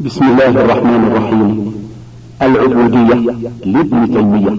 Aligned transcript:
بسم 0.00 0.24
الله 0.24 0.48
الرحمن 0.48 1.04
الرحيم 1.12 1.74
العبودية 2.42 3.32
لابن 3.64 4.12
تيمية 4.14 4.56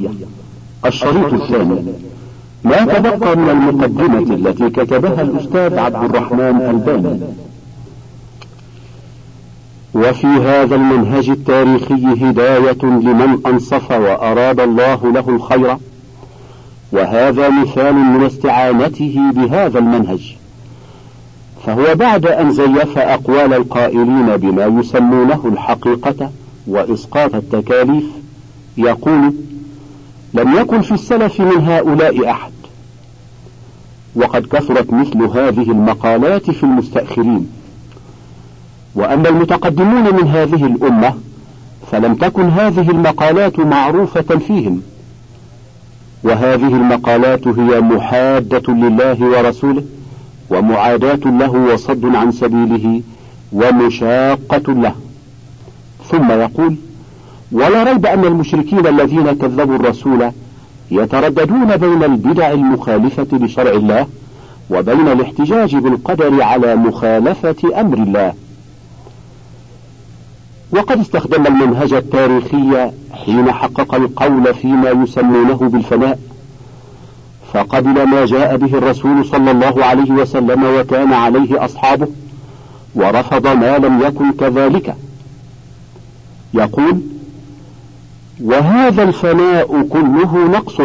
الشريط 0.86 1.34
الثاني 1.34 1.84
ما 2.64 2.78
تبقى 2.86 3.38
من 3.38 3.50
المقدمة 3.50 4.36
التي 4.36 4.70
كتبها 4.70 5.22
الأستاذ 5.22 5.80
عبد 5.80 6.04
الرحمن 6.16 6.62
الباني 6.70 7.20
وفي 9.96 10.28
هذا 10.28 10.76
المنهج 10.76 11.30
التاريخي 11.30 12.04
هداية 12.26 12.78
لمن 12.84 13.38
أنصف 13.48 13.92
وأراد 13.92 14.60
الله 14.60 15.00
له 15.12 15.30
الخير 15.30 15.78
وهذا 16.92 17.50
مثال 17.50 17.94
من 17.96 18.24
استعانته 18.26 19.20
بهذا 19.36 19.80
المنهج 19.80 20.36
فهو 21.66 21.96
بعد 21.96 22.26
أن 22.26 22.52
زيف 22.52 22.98
أقوال 22.98 23.54
القائلين 23.54 24.38
بما 24.38 24.66
يسمونه 24.80 25.46
الحقيقة 25.54 26.32
وإسقاط 26.68 27.36
التكاليف 27.36 28.04
يقول 28.78 29.34
لم 30.34 30.56
يكن 30.60 30.82
في 30.82 30.92
السلف 30.92 31.40
من 31.40 31.58
هؤلاء 31.68 32.30
أحد 32.32 32.52
وقد 34.16 34.44
كثرت 34.46 34.94
مثل 34.94 35.24
هذه 35.40 35.72
المقالات 35.72 36.52
في 36.52 36.64
المستأخرين 36.64 37.50
وأما 38.96 39.30
المتقدمون 39.30 40.04
من 40.16 40.28
هذه 40.28 40.66
الأمة 40.66 41.14
فلم 41.92 42.16
تكن 42.16 42.50
هذه 42.50 42.90
المقالات 42.92 43.60
معروفة 43.60 44.22
فيهم 44.38 44.82
وهذه 46.24 46.68
المقالات 46.76 47.48
هي 47.48 47.82
محادة 47.82 48.74
لله 48.74 49.18
ورسوله 49.24 49.84
ومعاداة 50.50 51.20
له 51.26 51.72
وصد 51.74 52.06
عن 52.16 52.32
سبيله 52.32 53.02
ومشاقة 53.54 54.74
له 54.74 54.96
ثم 56.10 56.32
يقول 56.32 56.76
ولا 57.52 57.84
ريب 57.84 58.06
أن 58.06 58.26
المشركين 58.26 58.88
الذين 58.88 59.32
كذبوا 59.32 59.76
الرسول 59.76 60.32
يترددون 60.92 61.78
بين 61.78 62.04
البدع 62.04 62.52
المخالفة 62.52 63.28
لشرع 63.34 63.72
الله 63.72 64.08
وبين 64.70 65.08
الاحتجاج 65.08 65.76
بالقدر 65.76 66.42
على 66.44 66.76
مخالفة 66.76 67.82
أمر 67.82 67.98
الله 67.98 68.34
وقد 70.72 71.00
استخدم 71.00 71.48
المنهج 71.48 71.94
التاريخي 71.94 72.92
حين 73.26 73.52
حقق 73.52 73.96
القول 73.96 74.54
فيما 74.54 74.90
يسمونه 74.90 75.56
بالفناء 75.56 76.20
فقبل 77.54 78.04
ما 78.04 78.26
جاء 78.26 78.58
به 78.58 78.78
الرسول 78.78 79.26
صلى 79.26 79.52
الله 79.52 79.86
عليه 79.86 80.12
وسلم 80.12 80.64
وكان 80.80 81.14
عليه 81.14 81.66
أصحابه 81.66 82.08
ورفض 82.96 83.48
ما 83.48 83.78
لم 83.78 84.02
يكن 84.08 84.32
كذلك 84.32 84.96
يقول 86.54 87.02
وهذا 88.44 89.04
الفناء 89.04 89.82
كله 89.82 90.38
نقص 90.48 90.78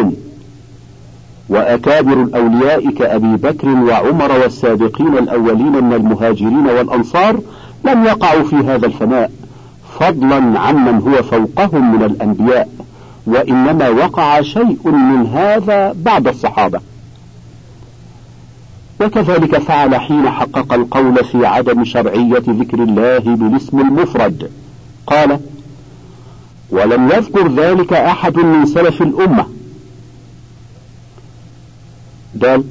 وأكابر 1.49 2.21
الأولياء 2.21 2.89
كأبي 2.91 3.35
بكر 3.35 3.67
وعمر 3.69 4.31
والسابقين 4.31 5.17
الأولين 5.17 5.83
من 5.83 5.93
المهاجرين 5.93 6.65
والأنصار 6.67 7.39
لم 7.85 8.05
يقعوا 8.05 8.43
في 8.43 8.55
هذا 8.55 8.85
الفناء 8.85 9.31
فضلا 9.99 10.59
عمن 10.59 10.99
هو 11.01 11.23
فوقهم 11.23 11.95
من 11.95 12.03
الأنبياء 12.05 12.69
وإنما 13.27 13.89
وقع 13.89 14.41
شيء 14.41 14.87
من 14.91 15.27
هذا 15.27 15.95
بعد 15.97 16.27
الصحابة 16.27 16.79
وكذلك 19.01 19.57
فعل 19.57 19.95
حين 19.95 20.29
حقق 20.29 20.73
القول 20.73 21.23
في 21.23 21.45
عدم 21.45 21.83
شرعية 21.85 22.43
ذكر 22.49 22.83
الله 22.83 23.17
بالاسم 23.19 23.79
المفرد 23.79 24.51
قال 25.07 25.39
ولم 26.69 27.05
يذكر 27.09 27.47
ذلك 27.55 27.93
أحد 27.93 28.37
من 28.37 28.65
سلف 28.65 29.01
الأمة 29.01 29.45
دال 32.35 32.63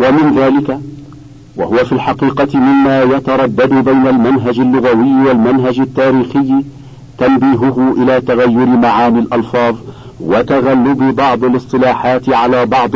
ومن 0.00 0.38
ذلك 0.38 0.80
وهو 1.56 1.76
في 1.76 1.92
الحقيقة 1.92 2.58
مما 2.58 3.02
يتردد 3.02 3.74
بين 3.74 4.06
المنهج 4.08 4.60
اللغوي 4.60 5.28
والمنهج 5.28 5.80
التاريخي 5.80 6.54
تنبيهه 7.18 7.94
إلى 7.98 8.20
تغير 8.20 8.66
معاني 8.66 9.18
الألفاظ 9.18 9.76
وتغلب 10.20 11.16
بعض 11.16 11.44
الاصطلاحات 11.44 12.28
على 12.28 12.66
بعض 12.66 12.94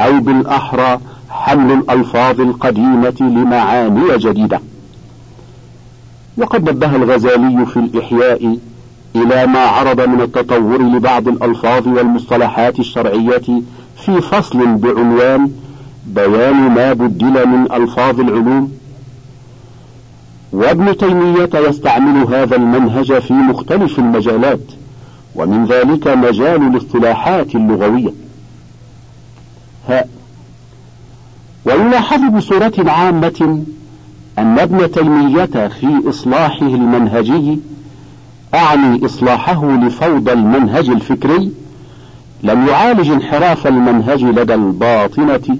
أو 0.00 0.20
بالأحرى 0.20 1.00
حمل 1.30 1.72
الألفاظ 1.72 2.40
القديمة 2.40 3.14
لمعاني 3.20 4.16
جديدة. 4.18 4.60
وقد 6.38 6.70
نبه 6.70 6.96
الغزالي 6.96 7.66
في 7.66 7.76
الإحياء 7.76 8.58
إلى 9.16 9.46
ما 9.46 9.58
عرض 9.58 10.00
من 10.00 10.20
التطور 10.20 10.82
لبعض 10.82 11.28
الألفاظ 11.28 11.88
والمصطلحات 11.88 12.78
الشرعية 12.80 13.44
في 13.96 14.20
فصل 14.20 14.74
بعنوان 14.74 15.50
بيان 16.06 16.56
ما 16.70 16.92
بدل 16.92 17.48
من 17.48 17.72
ألفاظ 17.72 18.20
العلوم 18.20 18.70
وابن 20.54 20.96
تيمية 20.96 21.50
يستعمل 21.54 22.34
هذا 22.34 22.56
المنهج 22.56 23.18
في 23.18 23.32
مختلف 23.32 23.98
المجالات 23.98 24.60
ومن 25.34 25.66
ذلك 25.66 26.08
مجال 26.08 26.62
الاصطلاحات 26.66 27.54
اللغوية 27.54 28.12
ها 29.88 30.04
ويلاحظ 31.64 32.20
بصورة 32.36 32.74
عامة 32.90 33.64
أن 34.38 34.58
ابن 34.58 34.90
تيمية 34.90 35.44
في 35.80 36.08
إصلاحه 36.08 36.66
المنهجي 36.66 37.58
أعني 38.54 39.04
إصلاحه 39.06 39.70
لفوضى 39.76 40.32
المنهج 40.32 40.88
الفكري 40.90 41.50
لم 42.42 42.66
يعالج 42.66 43.10
انحراف 43.10 43.66
المنهج 43.66 44.24
لدى 44.24 44.54
الباطنة 44.54 45.58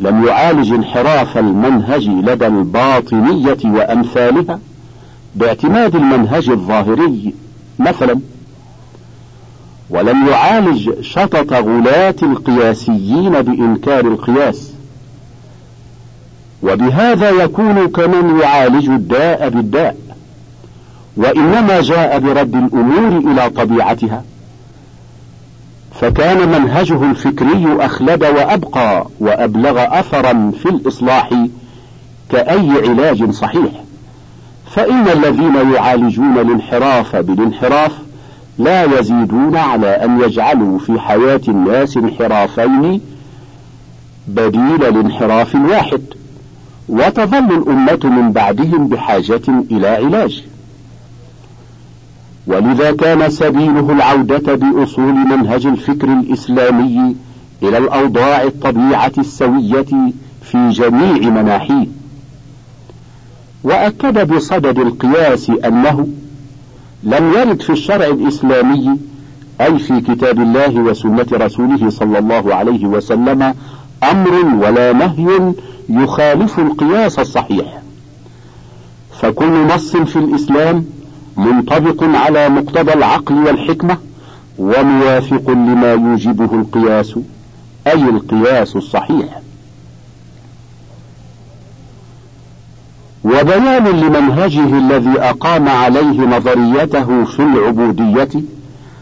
لم 0.00 0.24
يعالج 0.24 0.72
انحراف 0.72 1.38
المنهج 1.38 2.08
لدى 2.08 2.46
الباطنية 2.46 3.56
وأمثالها 3.64 4.58
باعتماد 5.34 5.96
المنهج 5.96 6.48
الظاهري 6.48 7.34
مثلا 7.78 8.20
ولم 9.90 10.26
يعالج 10.28 10.90
شطط 11.00 11.52
غلاة 11.52 12.14
القياسيين 12.22 13.30
بإنكار 13.30 14.00
القياس 14.00 14.72
وبهذا 16.62 17.30
يكون 17.30 17.86
كمن 17.88 18.38
يعالج 18.42 18.88
الداء 18.88 19.48
بالداء 19.48 19.96
وإنما 21.16 21.80
جاء 21.80 22.18
برد 22.18 22.54
الأمور 22.54 23.32
إلى 23.32 23.50
طبيعتها 23.50 24.22
فكان 26.00 26.48
منهجه 26.48 27.10
الفكري 27.10 27.76
أخلد 27.80 28.24
وأبقى 28.24 29.06
وأبلغ 29.20 29.98
أثرا 30.00 30.52
في 30.62 30.66
الإصلاح 30.68 31.30
كأي 32.30 32.70
علاج 32.88 33.30
صحيح 33.30 33.70
فإن 34.70 35.08
الذين 35.08 35.72
يعالجون 35.74 36.38
الانحراف 36.38 37.16
بالانحراف 37.16 37.92
لا 38.58 38.84
يزيدون 39.00 39.56
على 39.56 39.86
أن 39.86 40.20
يجعلوا 40.20 40.78
في 40.78 41.00
حياة 41.00 41.40
الناس 41.48 41.96
انحرافين 41.96 43.00
بديل 44.28 44.84
الانحراف 44.84 45.54
الواحد 45.54 46.02
وتظل 46.88 47.54
الأمة 47.56 48.00
من 48.04 48.32
بعدهم 48.32 48.88
بحاجة 48.88 49.42
إلى 49.70 49.88
علاج 49.88 50.42
ولذا 52.46 52.92
كان 52.92 53.30
سبيله 53.30 53.92
العودة 53.92 54.54
بأصول 54.54 55.04
منهج 55.14 55.66
الفكر 55.66 56.12
الإسلامي 56.12 57.16
إلى 57.62 57.78
الأوضاع 57.78 58.42
الطبيعة 58.42 59.12
السوية 59.18 60.12
في 60.42 60.68
جميع 60.70 61.12
مناحيه. 61.42 61.86
وأكد 63.64 64.28
بصدد 64.34 64.78
القياس 64.78 65.50
أنه 65.50 66.08
لم 67.02 67.32
يرد 67.36 67.62
في 67.62 67.70
الشرع 67.70 68.06
الإسلامي 68.06 68.98
أي 69.60 69.78
في 69.78 70.00
كتاب 70.00 70.40
الله 70.40 70.74
وسنة 70.80 71.26
رسوله 71.32 71.90
صلى 71.90 72.18
الله 72.18 72.54
عليه 72.54 72.86
وسلم 72.86 73.54
أمر 74.10 74.34
ولا 74.66 74.92
نهي 74.92 75.54
يخالف 75.88 76.58
القياس 76.58 77.18
الصحيح. 77.18 77.80
فكل 79.20 79.66
نص 79.66 79.96
في 79.96 80.16
الإسلام 80.18 80.84
منطبق 81.36 82.04
على 82.16 82.48
مقتضى 82.48 82.92
العقل 82.92 83.34
والحكمة 83.34 83.96
وموافق 84.58 85.50
لما 85.50 85.92
يوجبه 85.92 86.52
القياس 86.60 87.14
أي 87.86 88.02
القياس 88.02 88.76
الصحيح 88.76 89.40
وبيان 93.24 93.86
لمنهجه 93.88 94.78
الذي 94.78 95.20
أقام 95.20 95.68
عليه 95.68 96.20
نظريته 96.26 97.24
في 97.24 97.42
العبودية 97.42 98.42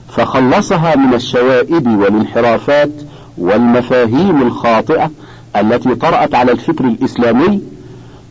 فخلصها 0.09 0.97
من 0.97 1.15
الشوائب 1.15 1.87
والانحرافات 2.01 2.91
والمفاهيم 3.39 4.43
الخاطئة 4.43 5.11
التي 5.57 5.95
طرأت 5.95 6.35
على 6.35 6.53
الفكر 6.53 6.85
الإسلامي 6.85 7.61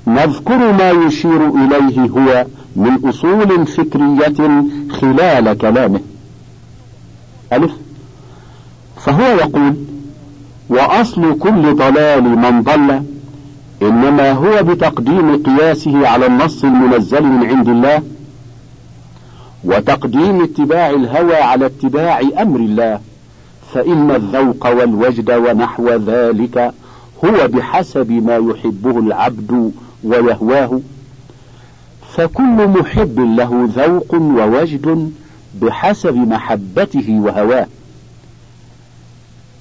نذكر 0.08 0.58
ما 0.72 0.92
يشير 0.92 1.48
إليه 1.56 2.00
هو 2.10 2.46
من 2.76 3.00
أصول 3.10 3.68
فكرية 3.68 4.64
خلال 4.90 5.58
كلامه 5.58 6.00
ألف 7.54 7.72
فهو 8.98 9.22
يقول 9.24 9.76
وأصل 10.70 11.38
كل 11.40 11.76
ضلال 11.76 12.24
من 12.24 12.62
ضل 12.64 13.04
إنما 13.82 14.32
هو 14.32 14.64
بتقديم 14.64 15.44
قياسه 15.44 16.08
على 16.08 16.26
النص 16.26 16.64
المنزل 16.64 17.24
من 17.24 17.48
عند 17.48 17.70
الله 17.70 18.02
وتقديم 19.64 20.42
اتباع 20.42 20.90
الهوى 20.90 21.36
على 21.42 21.66
اتباع 21.66 22.20
أمر 22.42 22.60
الله 22.60 23.00
فإن 23.74 24.12
الذوق 24.12 24.68
والوجد 24.68 25.32
ونحو 25.32 25.90
ذلك 25.90 26.58
هو 27.26 27.48
بحسب 27.48 28.12
ما 28.12 28.36
يحبه 28.38 29.00
العبد 29.00 29.72
ويهواه 30.04 30.80
فكل 32.18 32.68
محب 32.68 33.20
له 33.20 33.70
ذوق 33.76 34.14
ووجد 34.22 35.14
بحسب 35.62 36.16
محبته 36.16 37.20
وهواه 37.24 37.66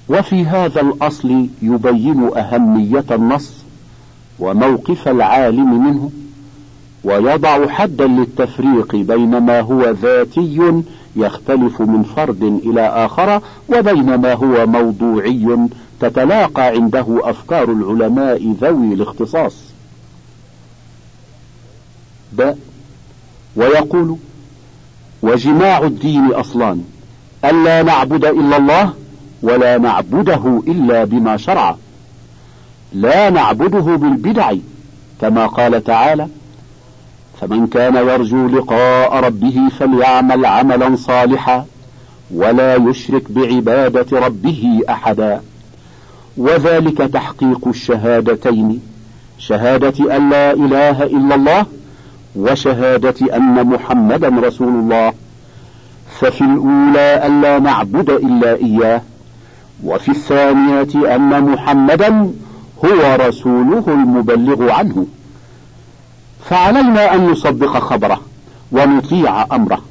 وفي 0.09 0.45
هذا 0.45 0.81
الاصل 0.81 1.47
يبين 1.61 2.29
اهميه 2.37 3.05
النص 3.11 3.53
وموقف 4.39 5.07
العالم 5.07 5.85
منه 5.87 6.11
ويضع 7.03 7.67
حدا 7.67 8.07
للتفريق 8.07 8.95
بين 8.95 9.37
ما 9.37 9.59
هو 9.59 9.89
ذاتي 9.91 10.81
يختلف 11.15 11.81
من 11.81 12.03
فرد 12.03 12.43
الى 12.43 12.81
اخر 12.87 13.41
وبين 13.75 14.15
ما 14.15 14.33
هو 14.33 14.65
موضوعي 14.67 15.57
تتلاقى 15.99 16.67
عنده 16.67 17.05
افكار 17.09 17.71
العلماء 17.71 18.51
ذوي 18.61 18.93
الاختصاص 18.93 19.72
باء 22.37 22.57
ويقول 23.55 24.17
وجماع 25.21 25.77
الدين 25.77 26.25
أصلان 26.31 26.83
ألا 27.45 27.83
نعبد 27.83 28.25
إلا 28.25 28.57
الله 28.57 28.93
ولا 29.41 29.77
نعبده 29.77 30.63
إلا 30.67 31.03
بما 31.03 31.37
شرع 31.37 31.75
لا 32.93 33.29
نعبده 33.29 33.79
بالبدع 33.95 34.53
كما 35.21 35.45
قال 35.47 35.83
تعالى 35.83 36.27
فمن 37.41 37.67
كان 37.67 37.95
يرجو 37.95 38.47
لقاء 38.47 39.15
ربه 39.15 39.61
فليعمل 39.79 40.45
عملا 40.45 40.95
صالحا 40.95 41.65
ولا 42.33 42.75
يشرك 42.75 43.31
بعبادة 43.31 44.19
ربه 44.19 44.79
أحدا 44.89 45.41
وذلك 46.37 46.97
تحقيق 46.97 47.67
الشهادتين 47.67 48.79
شهادة 49.37 50.15
أن 50.17 50.29
لا 50.29 50.51
إله 50.53 51.03
إلا 51.03 51.35
الله 51.35 51.65
وشهادة 52.35 53.35
أن 53.35 53.63
محمدا 53.67 54.27
رسول 54.29 54.67
الله 54.67 55.13
ففي 56.19 56.41
الأولى 56.41 57.27
ألا 57.27 57.59
نعبد 57.59 58.09
إلا 58.09 58.55
إياه 58.55 59.01
وفي 59.83 60.09
الثانية 60.09 61.15
أن 61.15 61.41
محمدا 61.43 62.31
هو 62.85 63.17
رسوله 63.19 63.83
المبلغ 63.87 64.71
عنه 64.71 65.05
فعلينا 66.45 67.13
أن 67.13 67.27
نصدق 67.29 67.67
خبره 67.77 68.21
ونطيع 68.71 69.55
أمره 69.55 69.81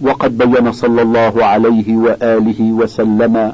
وقد 0.00 0.38
بين 0.38 0.72
صلى 0.72 1.02
الله 1.02 1.44
عليه 1.44 1.96
وآله 1.96 2.62
وسلم 2.72 3.52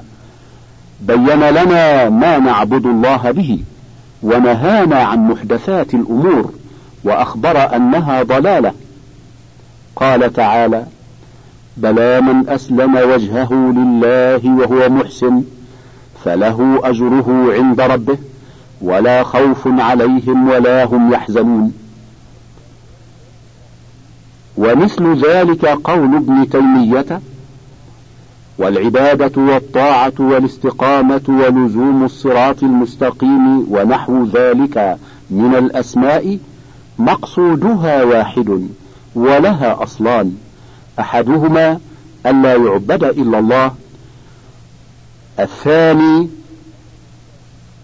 بين 1.00 1.27
لنا 1.41 2.09
ما 2.11 2.38
نعبد 2.38 2.87
الله 2.87 3.31
به 3.31 3.59
ونهانا 4.23 4.97
عن 5.03 5.29
محدثات 5.29 5.94
الأمور 5.94 6.50
وأخبر 7.05 7.76
أنها 7.76 8.23
ضلالة 8.23 8.73
قال 9.97 10.32
تعالى 10.32 10.87
بلى 11.76 12.20
من 12.20 12.49
أسلم 12.49 12.97
وجهه 12.97 13.52
لله 13.55 14.50
وهو 14.58 14.88
محسن 14.88 15.43
فله 16.25 16.81
أجره 16.85 17.52
عند 17.55 17.81
ربه 17.81 18.19
ولا 18.82 19.23
خوف 19.23 19.62
عليهم 19.67 20.49
ولا 20.49 20.85
هم 20.85 21.12
يحزنون 21.12 21.73
ومثل 24.56 25.26
ذلك 25.26 25.67
قول 25.67 26.14
ابن 26.17 26.49
تيمية 26.50 27.20
والعبادة 28.58 29.43
والطاعة 29.43 30.12
والاستقامة 30.19 31.23
ولزوم 31.29 32.05
الصراط 32.05 32.62
المستقيم 32.62 33.67
ونحو 33.73 34.25
ذلك 34.25 34.96
من 35.31 35.55
الأسماء 35.55 36.38
مقصودها 37.00 38.05
واحد 38.05 38.69
ولها 39.17 39.82
أصلان 39.82 40.37
أحدهما 41.00 41.81
ألا 42.26 42.55
يعبد 42.55 43.05
إلا 43.05 43.38
الله 43.38 43.75
الثاني 45.41 46.29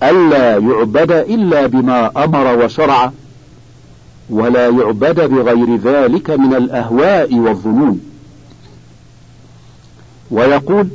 ألا 0.02 0.56
يعبد 0.58 1.12
إلا 1.12 1.66
بما 1.66 2.24
أمر 2.24 2.64
وشرع 2.64 3.12
ولا 4.30 4.68
يعبد 4.68 5.20
بغير 5.20 5.76
ذلك 5.76 6.30
من 6.30 6.54
الأهواء 6.54 7.34
والظنون 7.34 8.00
ويقول 10.30 10.88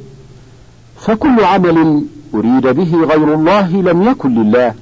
فكل 1.00 1.44
عمل 1.44 2.04
أريد 2.34 2.68
به 2.68 2.96
غير 3.04 3.34
الله 3.34 3.70
لم 3.82 4.02
يكن 4.04 4.44
لله 4.44 4.74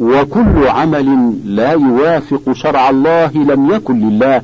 وكل 0.00 0.66
عمل 0.68 1.34
لا 1.56 1.70
يوافق 1.72 2.52
شرع 2.52 2.90
الله 2.90 3.30
لم 3.32 3.74
يكن 3.74 4.00
لله 4.08 4.42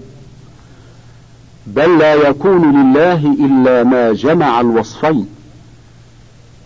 بل 1.67 1.99
لا 1.99 2.15
يكون 2.15 2.81
لله 2.81 3.27
الا 3.27 3.85
ما 3.85 4.13
جمع 4.13 4.61
الوصفين 4.61 5.27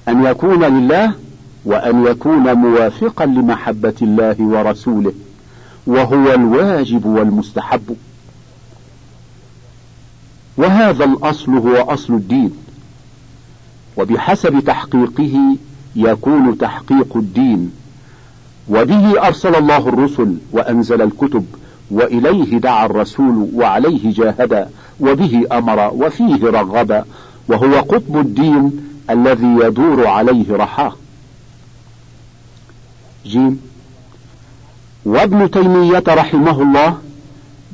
ان 0.09 0.25
يكون 0.25 0.65
لله 0.65 1.13
وان 1.65 2.07
يكون 2.07 2.53
موافقا 2.53 3.27
لمحبه 3.27 3.95
الله 4.03 4.37
ورسوله 4.41 5.13
وهو 5.87 6.35
الواجب 6.35 7.07
والمستحب 7.07 7.97
وهذا 10.57 11.05
الاصل 11.05 11.57
هو 11.57 11.75
اصل 11.77 12.13
الدين 12.15 12.57
وبحسب 13.97 14.61
تحقيقه 14.61 15.37
يكون 15.97 16.59
تحقيق 16.59 17.17
الدين 17.17 17.71
وبه 18.71 19.27
أرسل 19.27 19.55
الله 19.57 19.89
الرسل 19.89 20.35
وأنزل 20.53 21.03
الكتب 21.03 21.45
وإليه 21.91 22.59
دعا 22.59 22.87
الرسول 22.87 23.49
وعليه 23.55 24.13
جاهدا 24.15 24.69
وبه 25.01 25.47
أمر 25.53 25.91
وفيه 25.95 26.45
رغبا 26.45 27.05
وهو 27.49 27.75
قطب 27.81 28.17
الدين 28.17 28.73
الذي 29.11 29.47
يدور 29.61 30.07
عليه 30.07 30.45
رحاه 30.51 30.93
جيم 33.27 33.61
وابن 35.05 35.51
تيمية 35.51 36.05
رحمه 36.09 36.63
الله 36.63 36.97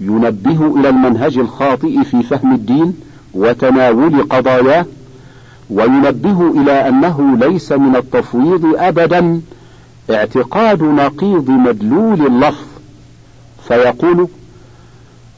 ينبه 0.01 0.81
إلى 0.81 0.89
المنهج 0.89 1.39
الخاطئ 1.39 2.05
في 2.05 2.23
فهم 2.23 2.55
الدين 2.55 2.95
وتناول 3.35 4.23
قضاياه 4.31 4.87
وينبه 5.71 6.63
إلى 6.63 6.89
أنه 6.89 7.37
ليس 7.37 7.73
من 7.73 7.97
التفويض 7.97 8.73
أبدا 8.77 9.41
اعتقاد 10.11 10.83
نقيض 10.83 11.51
مدلول 11.51 12.27
اللفظ 12.27 12.65
فيقول 13.69 14.29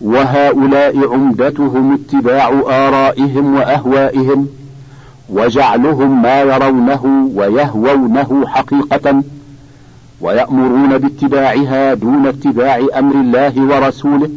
وهؤلاء 0.01 1.13
عمدتهم 1.13 1.93
اتباع 1.93 2.49
آرائهم 2.89 3.55
وأهوائهم 3.55 4.49
وجعلهم 5.31 6.23
ما 6.23 6.41
يرونه 6.43 7.31
ويهوونه 7.35 8.45
حقيقة 8.47 9.23
ويأمرون 10.21 10.99
باتباعها 10.99 11.95
دون 11.95 12.27
اتباع 12.27 12.81
أمر 12.99 13.15
الله 13.15 13.61
ورسوله 13.77 14.31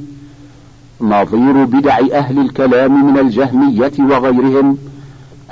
نظير 1.02 1.52
بدع 1.64 1.98
أهل 2.14 2.40
الكلام 2.40 3.06
من 3.06 3.20
الجهمية 3.20 3.92
وغيرهم 4.00 4.78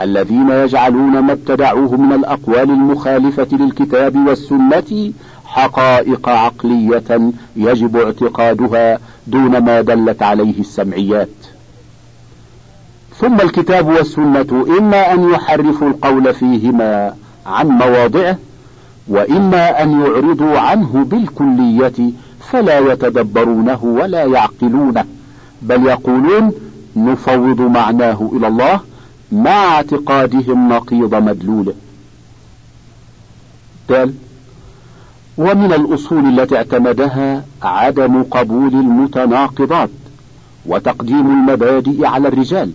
الذين 0.02 0.50
يجعلون 0.50 1.20
ما 1.20 1.32
ابتدعوه 1.34 1.96
من 1.96 2.14
الأقوال 2.16 2.70
المخالفة 2.72 3.48
للكتاب 3.52 4.16
والسنة 4.28 5.12
حقائق 5.46 6.30
عقلية 6.30 7.32
يجب 7.56 7.98
اعتقادها 7.98 9.00
دون 9.28 9.58
ما 9.58 9.82
دلت 9.82 10.24
عليه 10.24 10.60
السمعيات 10.60 11.30
ثم 13.18 13.34
الكتاب 13.36 13.88
والسنة 13.88 14.66
إما 14.80 15.14
أن 15.14 15.30
يحرفوا 15.30 15.88
القول 15.88 16.34
فيهما 16.34 17.14
عن 17.46 17.68
مواضعه 17.68 18.38
وإما 19.08 19.84
أن 19.84 20.02
يعرضوا 20.02 20.60
عنه 20.60 21.06
بالكلية 21.12 22.12
فلا 22.52 22.80
يتدبرونه 22.80 23.84
ولا 23.84 24.24
يعقلونه 24.24 25.06
بل 25.62 25.86
يقولون 25.86 26.52
نفوض 26.96 27.62
معناه 27.62 28.30
إلى 28.38 28.48
الله 28.48 28.80
مع 29.32 29.52
اعتقادهم 29.76 30.74
نقيض 30.74 31.16
مدلوله 31.16 31.74
دال 33.90 34.14
ومن 35.38 35.74
الأصول 35.74 36.40
التي 36.40 36.58
اعتمدها 36.58 37.46
عدم 37.62 38.24
قبول 38.24 38.68
المتناقضات 38.68 39.90
وتقديم 40.66 41.28
المبادئ 41.32 42.06
على 42.06 42.28
الرجال 42.28 42.72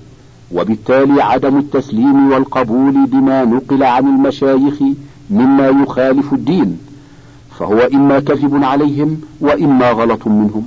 وبالتالي 0.54 1.22
عدم 1.22 1.58
التسليم 1.58 2.32
والقبول 2.32 3.06
بما 3.06 3.44
نقل 3.44 3.82
عن 3.82 4.06
المشايخ 4.06 4.82
مما 5.30 5.68
يخالف 5.68 6.32
الدين 6.32 6.78
فهو 7.58 7.78
إما 7.94 8.20
كذب 8.20 8.64
عليهم 8.64 9.20
وإما 9.40 9.90
غلط 9.90 10.26
منهم 10.26 10.66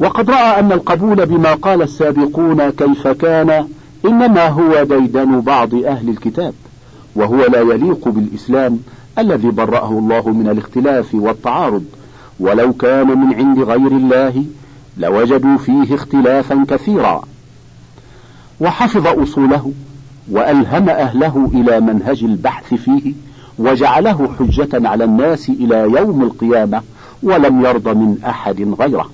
وقد 0.00 0.30
رأى 0.30 0.60
أن 0.60 0.72
القبول 0.72 1.26
بما 1.26 1.54
قال 1.54 1.82
السابقون 1.82 2.70
كيف 2.70 3.08
كان 3.08 3.68
إنما 4.06 4.46
هو 4.48 4.82
ديدن 4.82 5.40
بعض 5.40 5.74
أهل 5.74 6.08
الكتاب 6.08 6.54
وهو 7.16 7.36
لا 7.36 7.60
يليق 7.60 8.08
بالإسلام 8.08 8.78
الذي 9.18 9.50
برأه 9.50 9.90
الله 9.90 10.28
من 10.30 10.48
الاختلاف 10.48 11.14
والتعارض 11.14 11.84
ولو 12.40 12.72
كان 12.72 13.06
من 13.06 13.34
عند 13.34 13.58
غير 13.58 13.76
الله 13.86 14.44
لوجدوا 14.96 15.56
فيه 15.56 15.94
اختلافا 15.94 16.64
كثيرا 16.68 17.22
وحفظ 18.60 19.06
أصوله 19.06 19.72
وألهم 20.30 20.88
أهله 20.88 21.50
إلى 21.54 21.80
منهج 21.80 22.24
البحث 22.24 22.74
فيه 22.74 23.12
وجعله 23.58 24.30
حجة 24.38 24.88
على 24.88 25.04
الناس 25.04 25.48
إلى 25.48 25.76
يوم 25.96 26.22
القيامة 26.24 26.82
ولم 27.22 27.64
يرض 27.64 27.88
من 27.88 28.18
أحد 28.26 28.74
غيره 28.80 29.10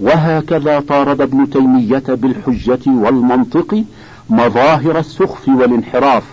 وهكذا 0.00 0.80
طارد 0.80 1.20
ابن 1.20 1.50
تيمية 1.50 2.02
بالحجة 2.08 2.78
والمنطق 2.90 3.84
مظاهر 4.30 4.98
السخف 4.98 5.48
والانحراف 5.48 6.24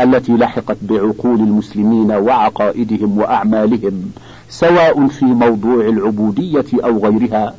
التي 0.00 0.32
لحقت 0.32 0.76
بعقول 0.82 1.34
المسلمين 1.40 2.10
وعقائدهم 2.12 3.18
وأعمالهم 3.18 4.10
سواء 4.48 5.06
في 5.06 5.24
موضوع 5.24 5.84
العبودية 5.86 6.64
أو 6.84 6.98
غيرها 6.98 7.54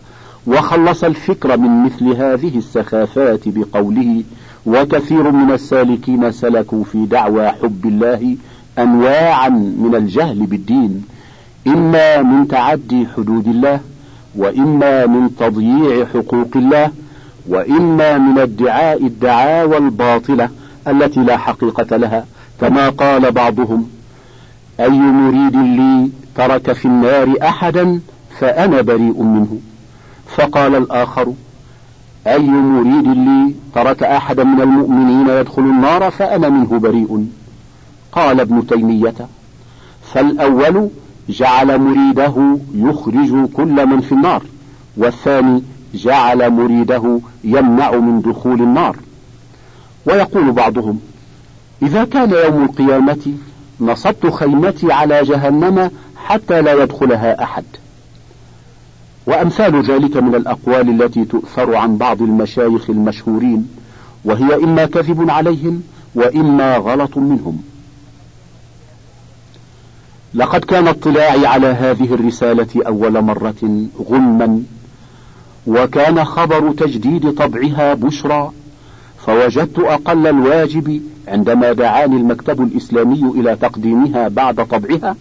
وخلص 0.47 1.03
الفكر 1.03 1.57
من 1.57 1.83
مثل 1.83 2.09
هذه 2.15 2.57
السخافات 2.57 3.39
بقوله 3.45 4.23
وكثير 4.65 5.31
من 5.31 5.51
السالكين 5.51 6.31
سلكوا 6.31 6.83
في 6.83 7.05
دعوى 7.05 7.47
حب 7.47 7.85
الله 7.85 8.37
انواعا 8.79 9.49
من 9.49 9.95
الجهل 9.95 10.45
بالدين 10.45 11.03
اما 11.67 12.21
من 12.21 12.47
تعدي 12.47 13.07
حدود 13.17 13.47
الله 13.47 13.79
وإما 14.39 15.05
من 15.05 15.35
تضييع 15.35 16.05
حقوق 16.05 16.47
الله 16.55 16.91
وإما 17.49 18.17
من 18.17 18.39
ادعاء 18.39 19.05
الدعاوى 19.05 19.77
الباطلة 19.77 20.49
التي 20.87 21.19
لا 21.19 21.37
حقيقة 21.37 21.97
لها 21.97 22.25
كما 22.61 22.89
قال 22.89 23.31
بعضهم 23.31 23.87
أي 24.79 24.89
مريد 24.89 25.55
لي 25.55 26.09
ترك 26.35 26.71
في 26.71 26.85
النار 26.85 27.33
أحدا 27.43 27.99
فأنا 28.39 28.81
بريء 28.81 29.23
منه 29.23 29.57
فقال 30.35 30.75
الآخر 30.75 31.33
أي 32.27 32.39
مريد 32.49 33.07
لي 33.17 33.53
ترك 33.75 34.03
أحدا 34.03 34.43
من 34.43 34.61
المؤمنين 34.61 35.29
يدخل 35.29 35.61
النار 35.61 36.11
فأنا 36.11 36.49
منه 36.49 36.79
بريء 36.79 37.27
قال 38.11 38.39
ابن 38.41 38.67
تيمية 38.67 39.13
فالأول 40.13 40.89
جعل 41.29 41.77
مريده 41.77 42.57
يخرج 42.75 43.49
كل 43.53 43.85
من 43.85 44.01
في 44.01 44.11
النار 44.11 44.43
والثاني 44.97 45.61
جعل 45.93 46.49
مريده 46.49 47.19
يمنع 47.43 47.91
من 47.91 48.21
دخول 48.21 48.61
النار 48.61 48.95
ويقول 50.05 50.51
بعضهم 50.51 50.99
إذا 51.81 52.03
كان 52.03 52.31
يوم 52.31 52.63
القيامة 52.63 53.33
نصبت 53.81 54.25
خيمتي 54.27 54.91
على 54.91 55.21
جهنم 55.23 55.91
حتى 56.25 56.61
لا 56.61 56.73
يدخلها 56.83 57.43
أحد 57.43 57.63
وأمثال 59.27 59.83
ذلك 59.83 60.17
من 60.17 60.35
الأقوال 60.35 61.01
التي 61.01 61.25
تؤثر 61.25 61.75
عن 61.75 61.97
بعض 61.97 62.21
المشايخ 62.21 62.89
المشهورين 62.89 63.67
وهي 64.25 64.55
إما 64.55 64.85
كذب 64.85 65.29
عليهم 65.29 65.81
وإما 66.15 66.77
غلط 66.77 67.17
منهم 67.17 67.57
لقد 70.33 70.65
كان 70.65 70.87
اطلاعي 70.87 71.45
على 71.47 71.67
هذه 71.67 72.13
الرسالة 72.13 72.67
أول 72.87 73.21
مرة 73.21 73.85
غما 74.09 74.63
وكان 75.67 76.25
خبر 76.25 76.71
تجديد 76.73 77.31
طبعها 77.33 77.93
بشرى 77.93 78.51
فوجدت 79.25 79.79
أقل 79.79 80.27
الواجب 80.27 81.01
عندما 81.27 81.73
دعاني 81.73 82.15
المكتب 82.17 82.61
الإسلامي 82.61 83.25
إلى 83.35 83.55
تقديمها 83.55 84.27
بعد 84.27 84.55
طبعها 84.55 85.15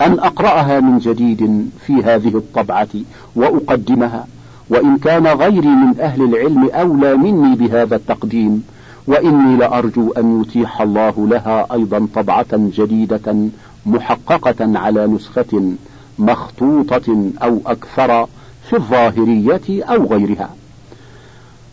أن 0.00 0.12
أقرأها 0.18 0.80
من 0.80 0.98
جديد 0.98 1.70
في 1.86 1.92
هذه 1.92 2.36
الطبعة 2.36 2.88
وأقدمها 3.36 4.26
وإن 4.70 4.96
كان 4.98 5.26
غيري 5.26 5.68
من 5.68 6.00
أهل 6.00 6.22
العلم 6.22 6.70
أولى 6.72 7.16
مني 7.16 7.56
بهذا 7.56 7.96
التقديم 7.96 8.62
وإني 9.06 9.56
لأرجو 9.56 10.12
أن 10.12 10.42
يتيح 10.42 10.80
الله 10.80 11.14
لها 11.30 11.66
أيضا 11.72 12.08
طبعة 12.14 12.46
جديدة 12.52 13.48
محققة 13.86 14.78
على 14.78 15.06
نسخة 15.06 15.72
مخطوطة 16.18 17.30
أو 17.42 17.58
أكثر 17.66 18.26
في 18.68 18.76
الظاهرية 18.76 19.84
أو 19.84 20.04
غيرها 20.06 20.50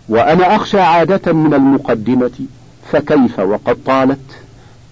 وأنا 0.09 0.55
أخشى 0.55 0.79
عادة 0.79 1.33
من 1.33 1.53
المقدمة 1.53 2.31
فكيف 2.91 3.39
وقد 3.39 3.77
طالت 3.85 4.19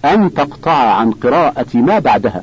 أن 0.04 0.34
تقطع 0.34 0.90
عن 0.92 1.10
قراءة 1.10 1.76
ما 1.76 1.98
بعدها 1.98 2.42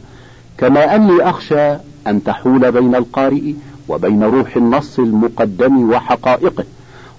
كما 0.58 0.96
أني 0.96 1.22
أخشى 1.22 1.72
أن 2.08 2.24
تحول 2.26 2.72
بين 2.72 2.96
القارئ 2.96 3.54
وبين 3.88 4.24
روح 4.24 4.56
النص 4.56 5.00
المقدم 5.00 5.90
وحقائقه 5.90 6.64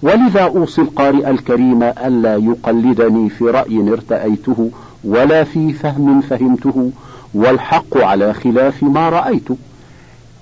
ولذا 0.02 0.42
أوصي 0.42 0.80
القارئ 0.80 1.30
الكريم 1.30 1.82
ألا 1.82 2.36
يقلدني 2.36 3.30
في 3.30 3.44
رأي 3.44 3.80
ارتأيته 3.90 4.70
ولا 5.04 5.44
في 5.44 5.72
فهم 5.72 6.20
فهمته 6.20 6.90
والحق 7.36 7.96
على 7.96 8.32
خلاف 8.34 8.82
ما 8.82 9.08
رأيت 9.08 9.48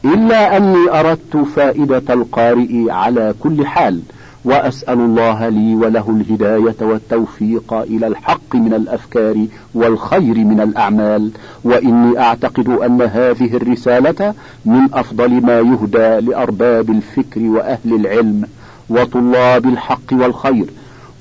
إلا 0.04 0.56
أني 0.56 1.00
أردت 1.00 1.36
فائدة 1.56 2.02
القارئ 2.14 2.90
على 2.90 3.34
كل 3.40 3.66
حال 3.66 4.00
وأسأل 4.44 4.98
الله 5.00 5.48
لي 5.48 5.74
وله 5.74 6.10
الهداية 6.10 6.74
والتوفيق 6.80 7.72
إلى 7.74 8.06
الحق 8.06 8.56
من 8.56 8.74
الأفكار 8.74 9.46
والخير 9.74 10.34
من 10.38 10.60
الأعمال 10.60 11.30
وإني 11.64 12.18
أعتقد 12.20 12.68
أن 12.68 13.02
هذه 13.02 13.56
الرسالة 13.56 14.34
من 14.64 14.80
أفضل 14.92 15.30
ما 15.30 15.58
يهدى 15.58 16.30
لأرباب 16.30 16.90
الفكر 16.90 17.40
وأهل 17.40 17.94
العلم 17.94 18.42
وطلاب 18.90 19.64
الحق 19.66 20.12
والخير 20.12 20.66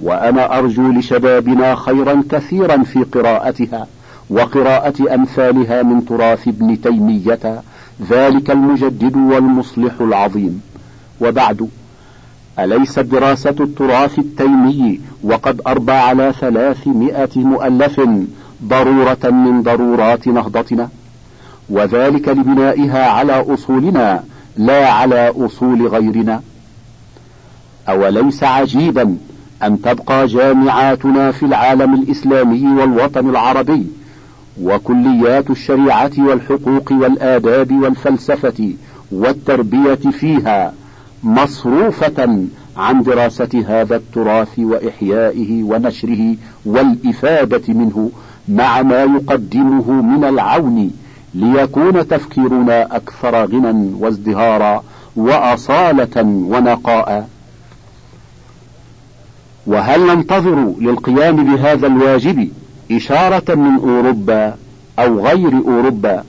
وأنا 0.01 0.58
أرجو 0.60 0.92
لشبابنا 0.92 1.75
خيرا 1.75 2.24
كثيرا 2.32 2.84
في 2.84 3.03
قراءتها 3.03 3.88
وقراءة 4.30 5.13
أمثالها 5.13 5.84
من 5.84 6.06
تراث 6.06 6.48
ابن 6.48 6.82
تيمية 6.82 7.62
ذلك 8.10 8.51
المجدد 8.51 9.15
والمصلح 9.18 9.94
العظيم 10.01 10.62
وبعد 11.22 11.70
أليس 12.60 13.00
دراسة 13.00 13.56
التراث 13.60 14.20
التيمي 14.20 15.00
وقد 15.24 15.62
أربى 15.68 15.92
على 15.92 16.34
ثلاثمائة 16.42 17.30
مؤلف 17.39 18.01
ضرورة 18.65 19.18
من 19.30 19.63
ضرورات 19.63 20.27
نهضتنا 20.27 20.89
وذلك 21.70 22.30
لبنائها 22.30 23.08
على 23.08 23.53
أصولنا 23.53 24.24
لا 24.58 24.88
على 24.88 25.34
أصول 25.39 25.88
غيرنا 25.88 26.42
أوليس 27.89 28.44
عجيبا 28.44 29.18
أن 29.63 29.82
تبقى 29.82 30.25
جامعاتنا 30.27 31.32
في 31.32 31.46
العالم 31.46 31.94
الإسلامي 31.94 32.65
والوطن 32.82 33.30
العربي 33.30 33.86
وكليات 34.62 35.50
الشريعة 35.50 36.12
والحقوق 36.17 36.91
والآداب 36.91 37.72
والفلسفة 37.72 38.72
والتربية 39.12 39.95
فيها 39.95 40.74
مصروفة 41.24 42.45
عن 42.77 43.01
دراسة 43.03 43.63
هذا 43.67 43.95
التراث 43.95 44.60
وإحيائه 44.60 45.63
ونشره 45.63 46.36
والإفادة 46.65 47.62
منه 47.74 48.10
مع 48.50 48.81
ما 48.81 49.03
يقدمه 49.03 49.91
من 49.91 50.24
العون 50.24 50.91
ليكون 51.36 52.07
تفكيرنا 52.07 52.95
أكثر 52.95 53.45
غنى 53.45 53.91
وازدهارا 54.00 54.83
وأصالة 55.15 56.22
ونقاء 56.25 57.27
وهل 59.67 60.01
ننتظر 60.15 60.74
للقيام 60.81 61.55
بهذا 61.55 61.88
الواجب 61.88 62.50
إشارة 62.98 63.56
من 63.56 63.80
أوروبا 63.90 64.54
أو 65.00 65.26
غير 65.28 65.58
أوروبا 65.68 66.24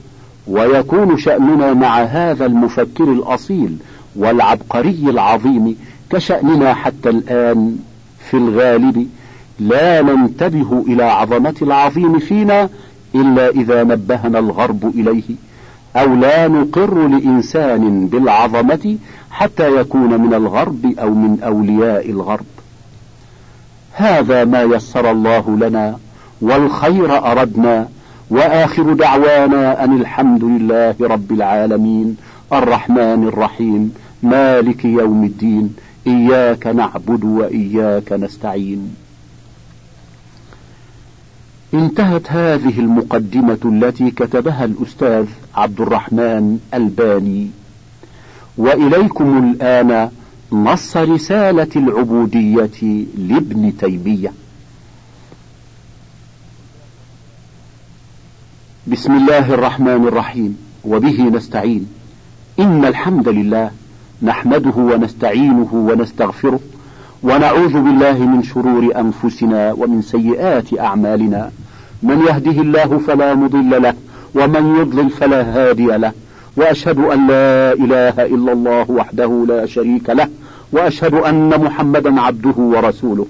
ويكون 0.47 1.19
شأننا 1.19 1.73
مع 1.75 2.03
هذا 2.03 2.47
المفكر 2.47 3.05
الأصيل 3.05 3.77
والعبقري 4.17 4.99
العظيم 5.03 5.77
كشأننا 6.11 6.75
حتى 6.75 7.09
الآن 7.11 7.77
في 8.31 8.37
الغالب 8.37 9.09
لا 9.61 10.03
ننتبه 10.03 10.85
إلى 10.89 11.03
عظمة 11.05 11.55
العظيم 11.63 12.19
فينا 12.19 12.69
إلا 13.15 13.49
إذا 13.49 13.83
نبهنا 13.83 14.39
الغرب 14.39 14.93
إليه 14.95 15.35
أو 15.97 16.15
لا 16.15 16.49
نقر 16.49 17.09
لإنسان 17.09 18.07
بالعظمة 18.07 18.97
حتى 19.31 19.77
يكون 19.81 20.21
من 20.23 20.35
الغرب 20.35 20.95
أو 20.99 21.11
من 21.11 21.39
أولياء 21.43 22.11
الغرب 22.11 22.45
هذا 23.93 24.45
ما 24.45 24.63
يسر 24.63 25.11
الله 25.11 25.57
لنا 25.61 25.97
والخير 26.45 27.19
أردنا 27.31 27.89
وآخر 28.31 28.93
دعوانا 28.93 29.85
أن 29.85 30.01
الحمد 30.01 30.45
لله 30.45 30.95
رب 31.01 31.33
العالمين 31.33 32.17
الرحمن 32.53 33.29
الرحيم 33.29 33.95
مالك 34.23 34.85
يوم 34.85 35.25
الدين 35.25 35.75
إياك 36.07 36.67
نعبد 36.67 37.25
وإياك 37.25 38.13
نستعين 38.13 38.95
انتهت 41.75 42.31
هذه 42.33 42.79
المقدمة 42.81 43.59
التي 43.65 44.11
كتبها 44.11 44.65
الأستاذ 44.65 45.27
عبد 45.55 45.81
الرحمن 45.81 46.59
الباني 46.75 47.51
وإليكم 48.59 49.39
الآن 49.55 50.11
نص 50.53 50.97
رسالة 50.97 51.69
العبودية 51.77 53.05
لابن 53.19 53.73
تيمية 53.79 54.33
بسم 58.87 59.13
الله 59.17 59.55
الرحمن 59.55 60.09
الرحيم 60.09 60.59
وبه 60.85 61.23
نستعين 61.23 61.87
إن 62.61 62.85
الحمد 62.85 63.29
لله 63.29 63.71
نحمده 64.23 64.73
ونستعينه 64.77 65.69
ونستغفره 65.75 66.61
ونعوذ 67.23 67.73
بالله 67.81 68.19
من 68.19 68.43
شرور 68.43 68.89
أنفسنا 68.99 69.73
ومن 69.73 70.03
سيئات 70.03 70.79
أعمالنا 70.81 71.51
من 72.03 72.21
يهده 72.21 72.51
الله 72.63 72.99
فلا 73.07 73.35
مضل 73.35 73.83
له 73.83 73.95
ومن 74.35 74.77
يضلل 74.81 75.11
فلا 75.11 75.43
هادي 75.43 75.87
له 75.87 76.13
وأشهد 76.57 76.99
أن 76.99 77.27
لا 77.27 77.73
إله 77.73 78.27
إلا 78.37 78.53
الله 78.53 78.91
وحده 78.91 79.45
لا 79.49 79.67
شريك 79.67 80.11
له 80.11 80.29
وأشهد 80.73 81.15
أن 81.15 81.49
محمدا 81.61 82.21
عبده 82.21 82.55
ورسوله 82.57 83.27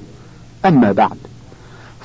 أما 0.66 0.92
بعد 0.92 1.16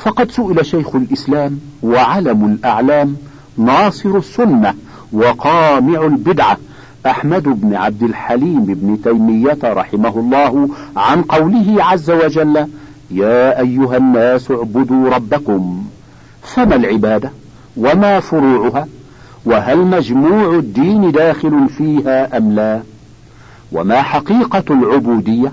فقد 0.03 0.31
سئل 0.31 0.65
شيخ 0.65 0.95
الإسلام 0.95 1.59
وعلم 1.83 2.45
الأعلام 2.45 3.15
ناصر 3.59 4.17
السنة 4.17 4.73
وقامع 5.13 6.05
البدعة 6.05 6.57
أحمد 7.05 7.43
بن 7.43 7.75
عبد 7.75 8.03
الحليم 8.03 8.65
بن 8.65 9.01
تيمية 9.03 9.57
رحمه 9.63 10.19
الله 10.19 10.69
عن 10.97 11.21
قوله 11.21 11.75
عز 11.83 12.11
وجل 12.11 12.67
يا 13.11 13.59
أيها 13.61 13.97
الناس 13.97 14.51
اعبدوا 14.51 15.09
ربكم 15.09 15.83
فما 16.43 16.75
العبادة 16.75 17.31
وما 17.77 18.19
فروعها 18.19 18.87
وهل 19.45 19.77
مجموع 19.77 20.55
الدين 20.55 21.11
داخل 21.11 21.69
فيها 21.77 22.37
أم 22.37 22.51
لا 22.51 22.79
وما 23.71 24.01
حقيقة 24.01 24.63
العبودية 24.69 25.51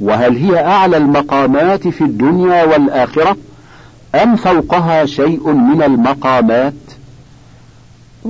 وهل 0.00 0.36
هي 0.36 0.66
أعلى 0.66 0.96
المقامات 0.96 1.88
في 1.88 2.04
الدنيا 2.04 2.64
والآخرة 2.64 3.36
أم 4.22 4.36
فوقها 4.36 5.06
شيء 5.06 5.52
من 5.52 5.82
المقامات 5.82 6.74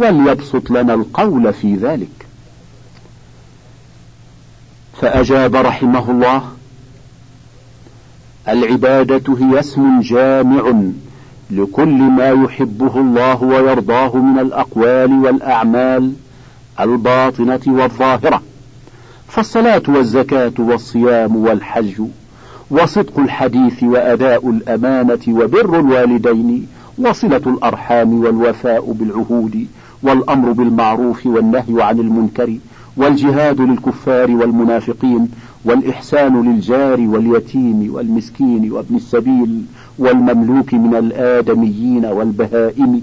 وليبسط 0.01 0.71
لنا 0.71 0.95
القول 0.95 1.53
في 1.53 1.75
ذلك 1.75 2.09
فأجاب 5.01 5.57
رحمه 5.57 6.11
الله 6.11 6.43
العبادة 8.49 9.35
هي 9.39 9.61
اسم 9.61 10.01
جامع 10.01 10.83
لكل 11.51 11.89
ما 11.95 12.29
يحبه 12.29 12.97
الله 13.01 13.43
ويرضاه 13.43 14.17
من 14.17 14.39
الأقوال 14.39 15.13
والأعمال 15.13 16.13
الباطنة 16.81 17.61
والظاهرة 17.67 18.43
فالصلاة 19.29 19.83
والزكاة 19.89 20.53
والصيام 20.59 21.37
والحج 21.37 22.03
وصدق 22.71 23.19
الحديث 23.21 23.83
وأداء 23.83 24.51
الأمانة 24.51 25.19
وبر 25.29 25.81
الوالدين 25.81 26.67
وصلة 26.99 27.37
الأرحام 27.47 28.21
والوفاء 28.21 28.93
بالعهود 28.93 29.67
والأمر 30.03 30.53
بالمعروف 30.53 31.27
والنهي 31.27 31.83
عن 31.83 31.99
المنكر 32.01 32.57
والجهاد 32.97 33.61
للكفار 33.61 34.31
والمنافقين 34.31 35.29
والإحسان 35.65 36.43
للجار 36.49 37.01
واليتيم 37.01 37.91
والمسكين 37.95 38.73
وابن 38.73 38.97
السبيل 38.97 39.63
والمملوك 39.99 40.75
من 40.75 40.95
الآدميين 40.97 42.07
والبهائم 42.07 43.03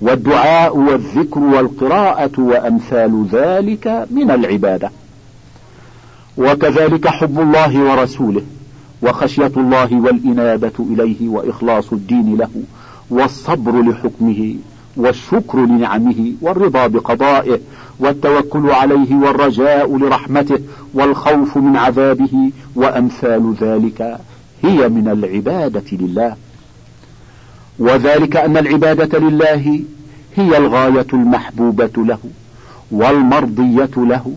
والدعاء 0.00 0.76
والذكر 0.76 1.40
والقراءة 1.40 2.32
وأمثال 2.40 3.26
ذلك 3.32 4.06
من 4.10 4.30
العبادة 4.30 4.90
وكذلك 6.38 7.08
حب 7.08 7.40
الله 7.40 7.84
ورسوله 7.84 8.42
وخشية 9.02 9.52
الله 9.56 10.00
والإنابة 10.00 10.72
إليه 10.80 11.28
وإخلاص 11.28 11.92
الدين 11.92 12.36
له 12.36 12.48
والصبر 13.10 13.82
لحكمه 13.82 14.54
والشكر 14.96 15.58
لنعمه 15.66 16.32
والرضا 16.40 16.86
بقضائه 16.86 17.60
والتوكل 18.00 18.70
عليه 18.70 19.14
والرجاء 19.14 19.96
لرحمته 19.96 20.58
والخوف 20.94 21.56
من 21.56 21.76
عذابه 21.76 22.50
وامثال 22.74 23.54
ذلك 23.60 24.18
هي 24.64 24.88
من 24.88 25.08
العباده 25.08 25.84
لله 25.96 26.36
وذلك 27.78 28.36
ان 28.36 28.56
العباده 28.56 29.18
لله 29.18 29.80
هي 30.36 30.56
الغايه 30.58 31.06
المحبوبه 31.12 31.90
له 32.04 32.18
والمرضيه 32.90 33.90
له 33.96 34.34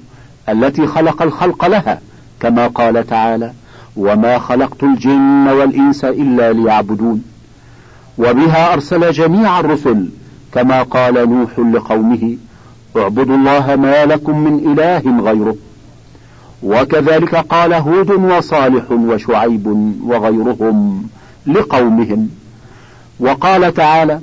التي 0.49 0.87
خلق 0.87 1.21
الخلق 1.21 1.65
لها 1.65 1.99
كما 2.39 2.67
قال 2.67 3.07
تعالى 3.07 3.51
وما 3.97 4.39
خلقت 4.39 4.83
الجن 4.83 5.47
والانس 5.47 6.05
الا 6.05 6.53
ليعبدون 6.53 7.23
وبها 8.17 8.73
ارسل 8.73 9.11
جميع 9.11 9.59
الرسل 9.59 10.07
كما 10.55 10.83
قال 10.83 11.13
نوح 11.29 11.59
لقومه 11.59 12.37
اعبدوا 12.97 13.35
الله 13.35 13.75
ما 13.75 14.05
لكم 14.05 14.39
من 14.39 14.59
إله 14.71 15.19
غيره 15.29 15.55
وكذلك 16.63 17.35
قال 17.35 17.73
هود 17.73 18.11
وصالح 18.11 18.91
وشعيب 18.91 19.93
وغيرهم 20.03 21.03
لقومهم 21.47 22.29
وقال 23.19 23.73
تعالى 23.73 24.19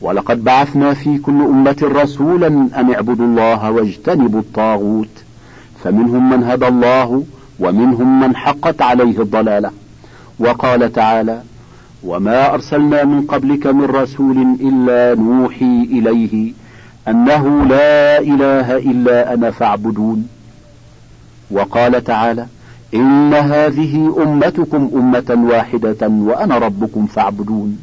ولقد 0.00 0.44
بعثنا 0.44 0.94
في 0.94 1.18
كل 1.18 1.32
أمة 1.42 1.76
رسولا 1.82 2.46
أن 2.46 2.94
اعبدوا 2.94 3.26
الله 3.26 3.70
واجتنبوا 3.70 4.40
الطاغوت 4.40 5.08
فمنهم 5.84 6.30
من 6.30 6.44
هدى 6.44 6.68
الله 6.68 7.24
ومنهم 7.60 8.20
من 8.20 8.36
حقت 8.36 8.82
عليه 8.82 9.20
الضلالة 9.20 9.70
وقال 10.38 10.92
تعالى 10.92 11.42
وما 12.04 12.54
أرسلنا 12.54 13.04
من 13.04 13.22
قبلك 13.22 13.66
من 13.66 13.84
رسول 13.84 14.56
إلا 14.60 15.20
نوحي 15.20 15.82
إليه 15.90 16.52
أنه 17.08 17.64
لا 17.66 18.20
إله 18.20 18.76
إلا 18.76 19.34
أنا 19.34 19.50
فاعبدون 19.50 20.26
وقال 21.50 22.04
تعالى 22.04 22.46
إن 22.94 23.34
هذه 23.34 24.22
أمتكم 24.22 24.90
أمة 24.94 25.48
واحدة 25.50 26.08
وأنا 26.08 26.58
ربكم 26.58 27.06
فاعبدون 27.06 27.78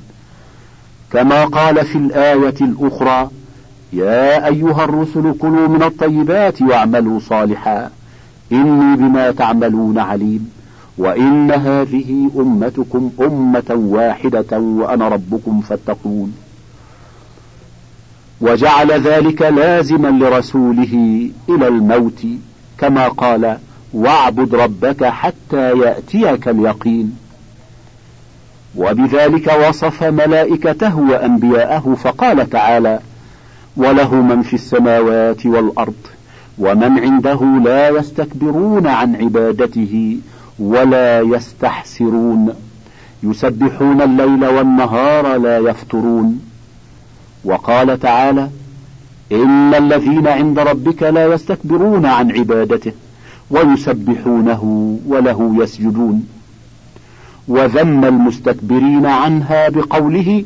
كما 1.12 1.46
قال 1.46 1.86
في 1.86 1.98
الآية 1.98 2.56
الأخرى 2.62 3.30
يا 3.94 4.48
أيها 4.48 4.84
الرسل 4.84 5.34
كلوا 5.40 5.68
من 5.68 5.84
الطيبات 5.84 6.62
واعملوا 6.62 7.20
صالحا 7.20 7.90
إني 8.52 8.96
بما 8.98 9.32
تعملون 9.32 10.00
عليم 10.00 10.50
وإن 11.00 11.52
هذه 11.52 12.32
أمتكم 12.38 13.12
أمة 13.22 13.90
واحدة 13.92 14.60
وأنا 14.60 15.08
ربكم 15.08 15.62
فاتقون 15.62 16.34
وجعل 18.42 18.92
ذلك 18.92 19.42
لازما 19.42 20.08
لرسوله 20.08 20.94
إلى 21.50 21.68
الموت 21.68 22.22
كما 22.78 23.08
قال 23.08 23.58
واعبد 23.94 24.56
ربك 24.56 25.04
حتى 25.06 25.72
يأتيك 25.80 26.48
اليقين 26.48 27.16
وبذلك 28.76 29.54
وصف 29.68 30.04
ملائكته 30.04 30.98
وأنبياءه 30.98 31.98
فقال 32.04 32.50
تعالى 32.50 33.00
وله 33.78 34.16
من 34.16 34.42
في 34.42 34.54
السماوات 34.54 35.46
والأرض 35.46 35.96
ومن 36.60 37.00
عنده 37.00 37.46
لا 37.66 37.90
يستكبرون 37.90 38.88
عن 38.88 39.16
عبادته 39.16 40.18
ولا 40.60 41.22
يستحسرون 41.22 42.54
يسبحون 43.24 44.02
الليل 44.02 44.46
والنهار 44.46 45.36
لا 45.38 45.58
يفترون 45.58 46.40
وقال 47.46 48.00
تعالى 48.00 48.50
إن 49.32 49.74
الذين 49.76 50.28
عند 50.28 50.60
ربك 50.60 51.04
لا 51.04 51.34
يستكبرون 51.34 52.06
عن 52.06 52.32
عبادته 52.32 52.92
ويسبحونه 53.52 54.98
وله 55.08 55.56
يسجدون 55.60 56.28
وذم 57.48 58.06
المستكبرين 58.06 59.06
عنها 59.06 59.70
بقوله 59.70 60.44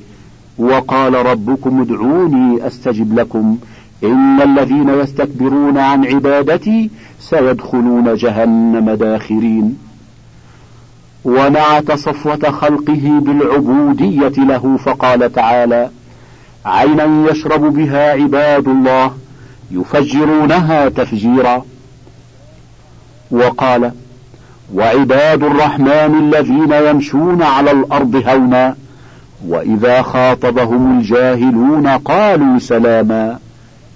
وقال 0.58 1.13
ربكم 1.13 1.82
ادعوني 1.82 2.67
استجب 2.67 3.19
لكم 3.19 3.58
ان 4.04 4.41
الذين 4.41 4.89
يستكبرون 4.89 5.78
عن 5.78 6.06
عبادتي 6.06 6.89
سيدخلون 7.19 8.15
جهنم 8.15 8.91
داخرين 8.91 9.78
ونعت 11.25 11.91
صفوة 11.95 12.51
خلقه 12.51 13.19
بالعبودية 13.19 14.33
له 14.45 14.77
فقال 14.77 15.33
تعالى: 15.33 15.89
عينا 16.65 17.29
يشرب 17.31 17.62
بها 17.62 18.12
عباد 18.12 18.67
الله 18.67 19.12
يفجرونها 19.71 20.89
تفجيرا. 20.89 21.65
وقال: 23.31 23.91
وعباد 24.75 25.43
الرحمن 25.43 26.19
الذين 26.33 26.71
يمشون 26.73 27.43
على 27.43 27.71
الأرض 27.71 28.15
هونا 28.29 28.75
وإذا 29.47 30.01
خاطبهم 30.01 30.99
الجاهلون 30.99 31.88
قالوا 31.88 32.59
سلاما. 32.59 33.39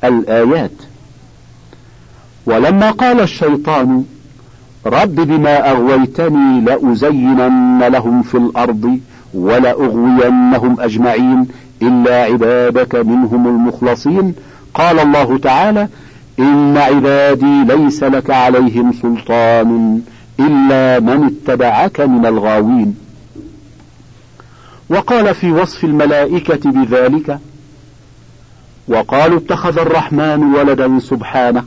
الآيات. 0.03 0.71
ولما 2.45 2.91
قال 2.91 3.19
الشيطان: 3.21 4.03
رب 4.85 5.15
بما 5.15 5.69
أغويتني 5.69 6.61
لأزينن 6.61 7.83
لهم 7.87 8.21
في 8.23 8.35
الأرض 8.37 8.99
ولأغوينهم 9.33 10.77
أجمعين 10.79 11.47
إلا 11.81 12.15
عبادك 12.23 12.95
منهم 12.95 13.47
المخلصين 13.47 14.35
قال 14.73 14.99
الله 14.99 15.37
تعالى 15.37 15.87
إن 16.39 16.77
عبادي 16.77 17.63
ليس 17.63 18.03
لك 18.03 18.29
عليهم 18.29 18.93
سلطان 19.01 20.01
إلا 20.39 20.99
من 20.99 21.25
اتبعك 21.47 22.01
من 22.01 22.25
الغاوين 22.25 22.95
وقال 24.89 25.35
في 25.35 25.51
وصف 25.51 25.83
الملائكة 25.83 26.71
بذلك 26.71 27.39
وقالوا 28.87 29.37
اتخذ 29.37 29.79
الرحمن 29.79 30.43
ولدا 30.55 30.99
سبحانه 30.99 31.63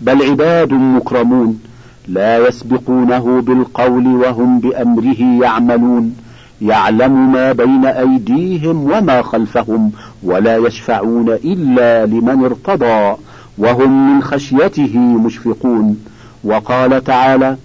بل 0.00 0.30
عباد 0.30 0.72
مكرمون 0.72 1.60
لا 2.08 2.48
يسبقونه 2.48 3.40
بالقول 3.40 4.06
وهم 4.06 4.60
بأمره 4.60 5.42
يعملون 5.44 6.16
يعلم 6.62 7.32
ما 7.32 7.52
بين 7.52 7.86
أيديهم 7.86 8.76
وما 8.84 9.22
خلفهم 9.22 9.92
ولا 10.22 10.56
يشفعون 10.56 11.28
إلا 11.30 12.06
لمن 12.06 12.44
ارتضى 12.44 13.16
وهم 13.58 14.14
من 14.14 14.22
خشيته 14.22 14.98
مشفقون 14.98 15.96
وقال 16.44 17.04
تعالى 17.04 17.56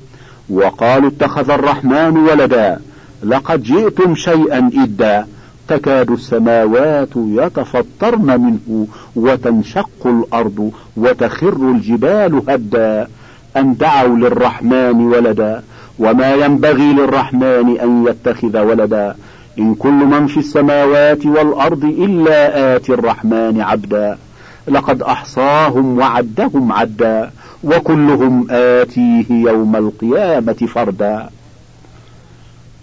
وقالوا 0.49 1.09
اتخذ 1.09 1.51
الرحمن 1.51 2.17
ولدا 2.17 2.79
لقد 3.23 3.63
جئتم 3.63 4.15
شيئا 4.15 4.69
إدا 4.75 5.27
تكاد 5.67 6.11
السماوات 6.11 7.09
يتفطرن 7.15 8.41
منه 8.41 8.87
وتنشق 9.15 10.07
الأرض 10.07 10.71
وتخر 10.97 11.71
الجبال 11.71 12.41
هدًّا 12.49 13.07
أن 13.57 13.75
دعوا 13.77 14.15
للرحمن 14.15 15.01
ولدا 15.01 15.61
وما 15.99 16.33
ينبغي 16.35 16.93
للرحمن 16.93 17.79
أن 17.81 18.05
يتخذ 18.07 18.59
ولدا 18.59 19.15
إن 19.59 19.75
كل 19.75 19.91
من 19.91 20.27
في 20.27 20.37
السماوات 20.37 21.25
والأرض 21.25 21.83
إلا 21.85 22.75
آتي 22.75 22.93
الرحمن 22.93 23.61
عبدا 23.61 24.17
لقد 24.67 25.01
أحصاهم 25.03 25.97
وعدهم 25.99 26.71
عدا 26.71 27.31
وكلهم 27.63 28.47
آتيه 28.51 29.25
يوم 29.29 29.75
القيامة 29.75 30.53
فردا 30.73 31.29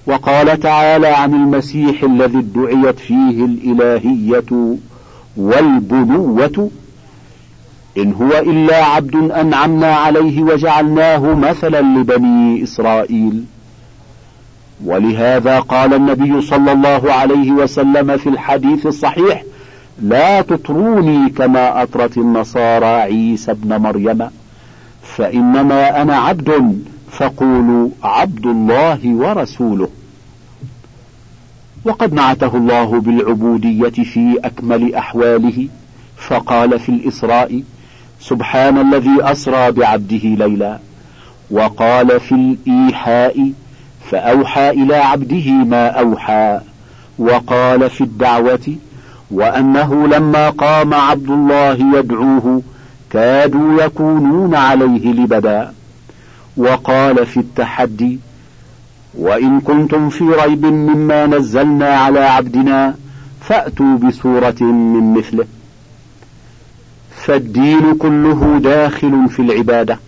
وقال 0.07 0.61
تعالى 0.61 1.07
عن 1.09 1.35
المسيح 1.35 2.03
الذي 2.03 2.39
ادعيت 2.39 2.99
فيه 2.99 3.45
الإلهية 3.45 4.77
والبنوة 5.37 6.71
إن 7.99 8.13
هو 8.13 8.39
إلا 8.39 8.77
عبد 8.77 9.15
أنعمنا 9.17 9.95
عليه 9.97 10.43
وجعلناه 10.43 11.35
مثلا 11.35 11.81
لبني 11.83 12.63
إسرائيل 12.63 13.45
ولهذا 14.85 15.61
قال 15.61 15.95
النبي 15.95 16.41
صلى 16.43 16.73
الله 16.73 17.13
عليه 17.13 17.51
وسلم 17.53 18.17
في 18.17 18.29
الحديث 18.29 18.87
الصحيح 18.87 19.45
لا 20.03 20.41
تطروني 20.41 21.29
كما 21.31 21.83
أطرت 21.83 22.19
النصارى 22.19 22.87
عيسى 22.87 23.51
ابن 23.53 23.77
مريم 23.79 24.25
فإنما 25.03 26.03
أنا 26.03 26.17
عبد 26.17 26.79
فقولوا 27.11 27.89
عبد 28.03 28.47
الله 28.47 29.01
ورسوله 29.15 29.89
وقد 31.85 32.13
نعته 32.15 32.57
الله 32.57 33.01
بالعبودية 33.01 33.89
في 34.05 34.39
أكمل 34.45 34.95
أحواله 34.95 35.69
فقال 36.17 36.79
في 36.81 36.89
الإسراء 36.89 37.63
سبحان 38.21 38.79
الذي 38.79 39.17
أسرى 39.21 39.71
بعبده 39.73 40.19
ليلا 40.25 40.79
وقال 41.51 42.21
في 42.21 42.33
الإيحاء 42.33 43.53
فأوحى 44.11 44.71
إلى 44.71 44.97
عبده 44.97 45.51
ما 45.51 45.89
أوحى 45.89 46.61
وقال 47.19 47.91
في 47.91 48.01
الدعوة 48.01 48.75
وأنه 49.31 50.07
لما 50.07 50.51
قام 50.51 50.95
عبد 50.95 51.31
الله 51.31 51.99
يدعوه 51.99 52.63
كادوا 53.11 53.83
يكونون 53.83 54.55
عليه 54.55 55.07
لبدا 55.13 55.73
وقال 56.57 57.27
في 57.27 57.37
التحدي 57.41 58.19
وإن 59.19 59.61
كنتم 59.61 60.09
في 60.09 60.25
ريب 60.25 60.67
مما 60.67 61.27
نزلنا 61.27 61.89
على 61.89 62.21
عبدنا 62.21 62.95
فأتوا 63.41 63.97
بسورة 63.99 64.55
من 64.63 65.15
مثله 65.15 65.47
فالدين 67.27 67.95
كله 67.95 68.59
داخل 68.63 69.29
في 69.29 69.41
العبادة 69.43 69.99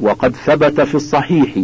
وقد 0.00 0.36
ثبت 0.46 0.80
في 0.80 0.94
الصحيح 0.94 1.54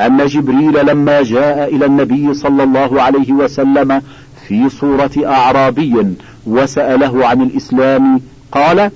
أن 0.00 0.26
جبريل 0.26 0.86
لما 0.86 1.22
جاء 1.22 1.76
إلى 1.76 1.86
النبي 1.86 2.34
صلى 2.34 2.62
الله 2.62 3.02
عليه 3.02 3.32
وسلم 3.32 4.02
في 4.48 4.68
صورة 4.68 5.10
أعرابي 5.26 6.06
وسأله 6.46 7.26
عن 7.26 7.40
الإسلام 7.42 8.20
قال 8.52 8.90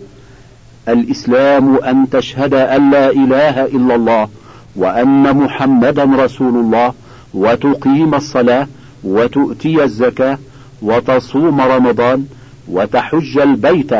الإسلام 0.89 1.77
أن 1.77 2.11
تشهد 2.11 2.55
أن 2.55 2.91
لا 2.91 3.11
إله 3.11 3.65
إلا 3.65 3.95
الله 3.95 4.29
وأن 4.77 5.37
محمدا 5.37 6.05
رسول 6.05 6.57
الله 6.57 6.93
وتقيم 7.35 8.15
الصلاة 8.15 8.67
وتؤتي 9.05 9.85
الزكاة 9.85 10.39
وتصوم 10.83 11.61
رمضان 11.61 12.25
وتحج 12.69 13.39
البيت 13.39 13.93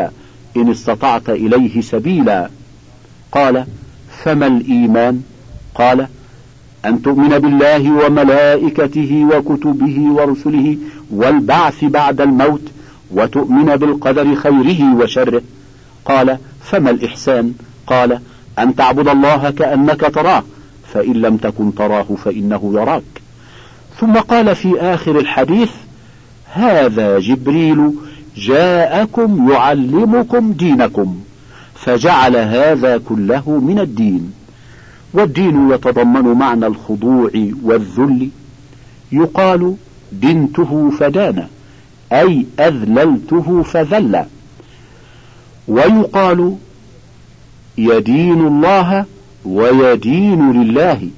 إن 0.57 0.71
استطعت 0.71 1.31
إليه 1.31 1.81
سبيلا 1.81 2.49
قال 3.33 3.67
فما 4.25 4.47
الإيمان 4.47 5.23
قال 5.75 6.07
أن 6.85 7.03
تؤمن 7.03 7.29
بالله 7.29 8.05
وملائكته 8.07 9.27
وكتبه 9.35 10.01
ورسله 10.13 10.79
والبعث 11.11 11.85
بعد 11.85 12.21
الموت 12.21 12.63
وتؤمن 13.11 13.77
بالقدر 13.77 14.35
خيره 14.35 14.95
وشره 14.97 15.43
قال 16.05 16.39
فما 16.65 16.91
الإحسان 16.91 17.55
قال 17.87 18.21
أن 18.59 18.77
تعبد 18.77 19.09
الله 19.09 19.51
كأنك 19.51 20.01
تراه 20.01 20.43
فإن 20.95 21.13
لم 21.13 21.37
تكن 21.37 21.75
تراه 21.75 22.07
فإنه 22.25 22.71
يراك 22.75 23.03
ثم 23.99 24.13
قال 24.13 24.57
في 24.57 24.81
آخر 24.81 25.19
الحديث 25.19 25.71
هذا 26.53 27.19
جبريل 27.19 27.91
جاءكم 28.37 29.51
يعلمكم 29.51 30.53
دينكم 30.53 31.17
فجعل 31.75 32.37
هذا 32.37 32.99
كله 32.99 33.51
من 33.51 33.79
الدين 33.79 34.33
والدين 35.15 35.71
يتضمن 35.71 36.33
معنى 36.33 36.67
الخضوع 36.67 37.31
والذل 37.63 38.29
يقال 39.13 39.75
دنته 40.13 40.91
فدان 40.99 41.47
أي 42.13 42.47
أذللته 42.61 43.63
فذل 43.63 44.25
ويقال 45.69 46.57
يدين 47.79 48.47
الله 48.47 49.05
ويدين 49.45 50.63
لله 50.63 51.09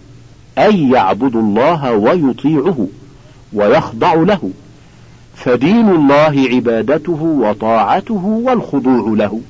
أي 0.59 0.91
يعبد 0.91 1.37
الله 1.37 1.93
ويطيعه 1.93 2.87
ويخضع 3.53 4.15
له 4.15 4.51
فدين 5.35 5.89
الله 5.89 6.49
عبادته 6.53 7.23
وطاعته 7.23 8.25
والخضوع 8.45 9.09
له 9.17 9.41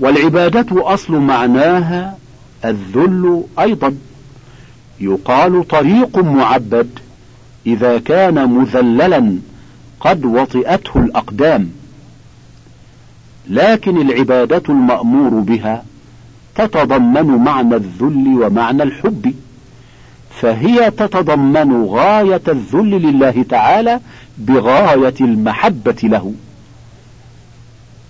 والعبادة 0.00 0.92
أصل 0.94 1.12
معناها 1.14 2.18
الذل 2.64 3.42
أيضا 3.58 3.94
يقال 5.00 5.68
طريق 5.68 6.18
معبد 6.18 6.88
إذا 7.66 7.98
كان 7.98 8.48
مذللا 8.50 9.32
قد 10.00 10.24
وطئته 10.24 10.98
الأقدام 11.00 11.70
لكن 13.50 14.00
العبادة 14.10 14.62
المأمور 14.68 15.30
بها 15.40 15.84
تتضمن 16.54 17.26
معنى 17.44 17.74
الذل 17.76 18.28
ومعنى 18.42 18.82
الحب 18.82 19.32
فهي 20.42 20.90
تتضمن 20.90 21.84
غاية 21.86 22.40
الذل 22.48 22.90
لله 22.90 23.44
تعالى 23.48 24.00
بغاية 24.38 25.14
المحبة 25.20 25.96
له 26.02 26.32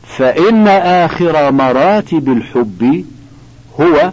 فإن 0.07 0.69
آخر 0.69 1.53
مراتب 1.53 2.29
الحب 2.29 3.05
هو 3.81 4.13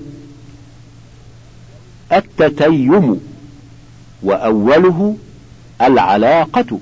التتيم 2.14 3.22
وأوله 4.24 5.16
العلاقة 5.82 6.80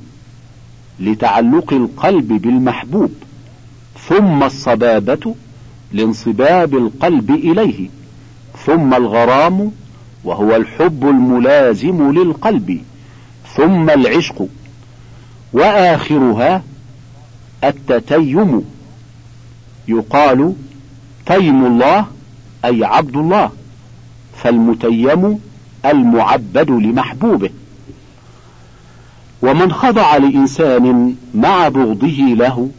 لتعلق 1.00 1.74
القلب 1.74 2.28
بالمحبوب 2.28 3.12
ثم 4.08 4.44
الصبابة 4.44 5.36
لانصباب 5.94 6.76
القلب 6.78 7.32
إليه 7.32 7.90
ثم 8.66 8.94
الغرام 8.94 9.72
وهو 10.28 10.56
الحب 10.56 11.04
الملازم 11.08 12.12
للقلب 12.12 12.82
ثم 13.56 13.90
العشق 13.90 14.48
واخرها 15.54 16.64
التتيم 17.64 18.62
يقال 19.88 20.54
تيم 21.26 21.66
الله 21.66 22.06
اي 22.66 22.84
عبد 22.84 23.16
الله 23.16 23.52
فالمتيم 24.38 25.40
المعبد 25.86 26.72
لمحبوبه 26.72 27.50
ومن 29.42 29.72
خضع 29.72 30.18
لانسان 30.18 31.16
مع 31.36 31.68
بغضه 31.68 32.22
له 32.22 32.70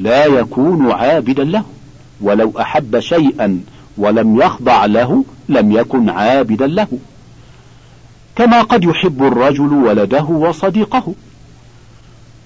لا 0.00 0.26
يكون 0.26 0.92
عابدا 0.92 1.44
له 1.44 1.62
ولو 2.20 2.52
احب 2.60 2.98
شيئا 3.00 3.60
ولم 3.98 4.40
يخضع 4.42 4.84
له 4.84 5.24
لم 5.48 5.72
يكن 5.72 6.10
عابدا 6.10 6.66
له 6.66 6.86
كما 8.36 8.62
قد 8.62 8.84
يحب 8.84 9.22
الرجل 9.22 9.72
ولده 9.72 10.24
وصديقه 10.24 11.14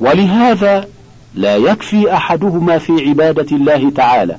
ولهذا 0.01 0.89
لا 1.35 1.57
يكفي 1.57 2.15
احدهما 2.15 2.79
في 2.79 2.93
عباده 3.09 3.57
الله 3.57 3.91
تعالى 3.91 4.37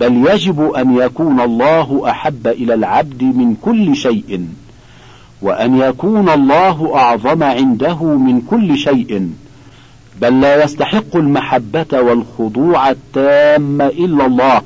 بل 0.00 0.26
يجب 0.32 0.70
ان 0.70 0.96
يكون 0.96 1.40
الله 1.40 2.10
احب 2.10 2.46
الى 2.46 2.74
العبد 2.74 3.22
من 3.22 3.54
كل 3.62 3.96
شيء 3.96 4.48
وان 5.42 5.76
يكون 5.80 6.28
الله 6.28 6.94
اعظم 6.96 7.42
عنده 7.42 8.04
من 8.04 8.40
كل 8.40 8.78
شيء 8.78 9.30
بل 10.20 10.40
لا 10.40 10.64
يستحق 10.64 11.16
المحبه 11.16 11.86
والخضوع 12.00 12.90
التام 12.90 13.80
الا 13.82 14.26
الله 14.26 14.62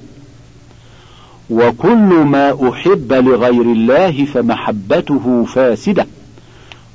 وكل 1.50 2.24
ما 2.24 2.70
أحب 2.70 3.12
لغير 3.12 3.62
الله 3.62 4.24
فمحبته 4.24 5.44
فاسدة 5.44 6.06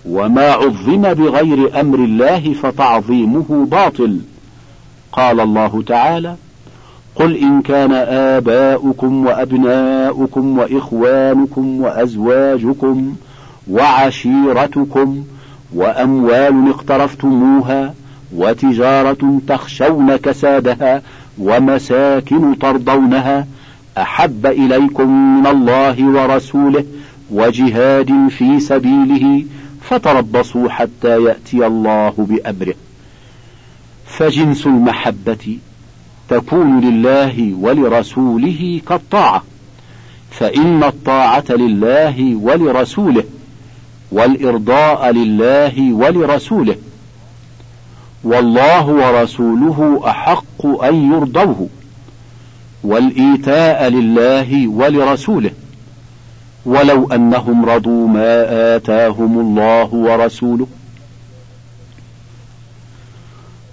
وما 0.09 0.51
عظم 0.51 1.01
بغير 1.13 1.79
أمر 1.79 1.97
الله 1.99 2.53
فتعظيمه 2.53 3.45
باطل 3.71 4.19
قال 5.11 5.39
الله 5.39 5.83
تعالى 5.87 6.35
قل 7.15 7.37
إن 7.37 7.61
كان 7.61 7.91
آباؤكم 8.37 9.25
وأبناؤكم 9.25 10.59
وإخوانكم 10.59 11.81
وأزواجكم 11.81 13.15
وعشيرتكم 13.71 15.23
وأموال 15.75 16.69
اقترفتموها 16.69 17.93
وتجارة 18.35 19.41
تخشون 19.47 20.15
كسادها 20.15 21.01
ومساكن 21.41 22.59
ترضونها 22.59 23.47
أحب 24.01 24.45
إليكم 24.45 25.09
من 25.39 25.47
الله 25.47 26.05
ورسوله 26.05 26.85
وجهاد 27.31 28.27
في 28.37 28.59
سبيله 28.59 29.45
فتربصوا 29.81 30.69
حتى 30.69 31.23
يأتي 31.23 31.67
الله 31.67 32.13
بأمره 32.17 32.75
فجنس 34.05 34.65
المحبة 34.65 35.57
تكون 36.29 36.79
لله 36.79 37.53
ولرسوله 37.59 38.81
كالطاعة 38.89 39.43
فإن 40.31 40.83
الطاعة 40.83 41.43
لله 41.49 42.35
ولرسوله 42.35 43.23
والإرضاء 44.11 45.11
لله 45.11 45.93
ولرسوله 45.93 46.75
والله 48.23 48.85
ورسوله 48.87 50.01
أحق 50.05 50.65
أن 50.65 51.11
يرضوه 51.13 51.67
والايتاء 52.83 53.87
لله 53.89 54.67
ولرسوله 54.67 55.51
ولو 56.65 57.09
انهم 57.11 57.65
رضوا 57.65 58.07
ما 58.07 58.25
اتاهم 58.75 59.39
الله 59.39 59.89
ورسوله 59.93 60.67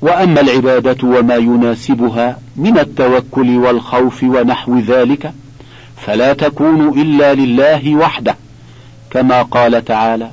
واما 0.03 0.41
العباده 0.41 1.09
وما 1.09 1.37
يناسبها 1.37 2.39
من 2.57 2.79
التوكل 2.79 3.57
والخوف 3.57 4.23
ونحو 4.23 4.79
ذلك 4.79 5.33
فلا 5.97 6.33
تكون 6.33 7.01
الا 7.01 7.35
لله 7.35 7.97
وحده 7.97 8.37
كما 9.11 9.43
قال 9.43 9.85
تعالى 9.85 10.31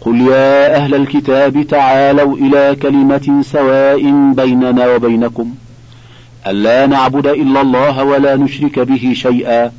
قل 0.00 0.20
يا 0.20 0.76
اهل 0.76 0.94
الكتاب 0.94 1.62
تعالوا 1.66 2.36
الى 2.36 2.76
كلمه 2.82 3.40
سواء 3.44 4.30
بيننا 4.34 4.94
وبينكم 4.94 5.50
ألا 6.50 6.86
نعبد 6.86 7.26
إلا 7.26 7.60
الله 7.60 8.04
ولا 8.04 8.36
نشرك 8.36 8.78
به 8.78 9.12
شيئا 9.14 9.70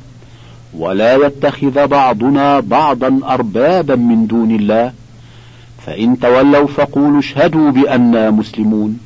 ولا 0.78 1.16
يتخذ 1.26 1.86
بعضنا 1.86 2.60
بعضا 2.60 3.18
أربابا 3.26 3.94
من 3.96 4.26
دون 4.26 4.50
الله 4.50 4.92
فإن 5.86 6.18
تولوا 6.18 6.66
فقولوا 6.66 7.18
اشهدوا 7.18 7.70
بأننا 7.70 8.30
مسلمون 8.30 8.98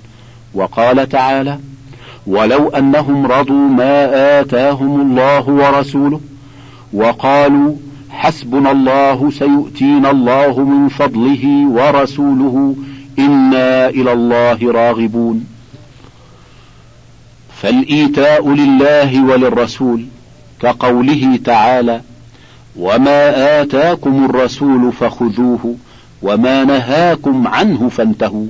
وقال 0.54 1.08
تعالى 1.08 1.58
ولو 2.26 2.68
أنهم 2.68 3.26
رضوا 3.26 3.68
ما 3.68 4.10
آتاهم 4.40 5.00
الله 5.00 5.48
ورسوله 5.48 6.20
وقالوا 6.92 7.72
حسبنا 8.10 8.70
الله 8.72 9.30
سيؤتينا 9.30 10.10
الله 10.10 10.60
من 10.64 10.88
فضله 10.88 11.66
ورسوله 11.68 12.76
إنا 13.18 13.88
إلى 13.88 14.12
الله 14.12 14.72
راغبون 14.72 15.44
فالايتاء 17.62 18.50
لله 18.54 19.24
وللرسول 19.24 20.04
كقوله 20.62 21.38
تعالى 21.44 22.00
وما 22.76 23.62
اتاكم 23.62 24.24
الرسول 24.24 24.92
فخذوه 24.92 25.74
وما 26.22 26.64
نهاكم 26.64 27.46
عنه 27.48 27.88
فانتهوا 27.88 28.46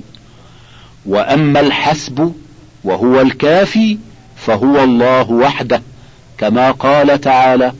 واما 1.06 1.60
الحسب 1.60 2.32
وهو 2.84 3.20
الكافي 3.20 3.98
فهو 4.36 4.84
الله 4.84 5.30
وحده 5.32 5.82
كما 6.38 6.70
قال 6.70 7.20
تعالى 7.20 7.72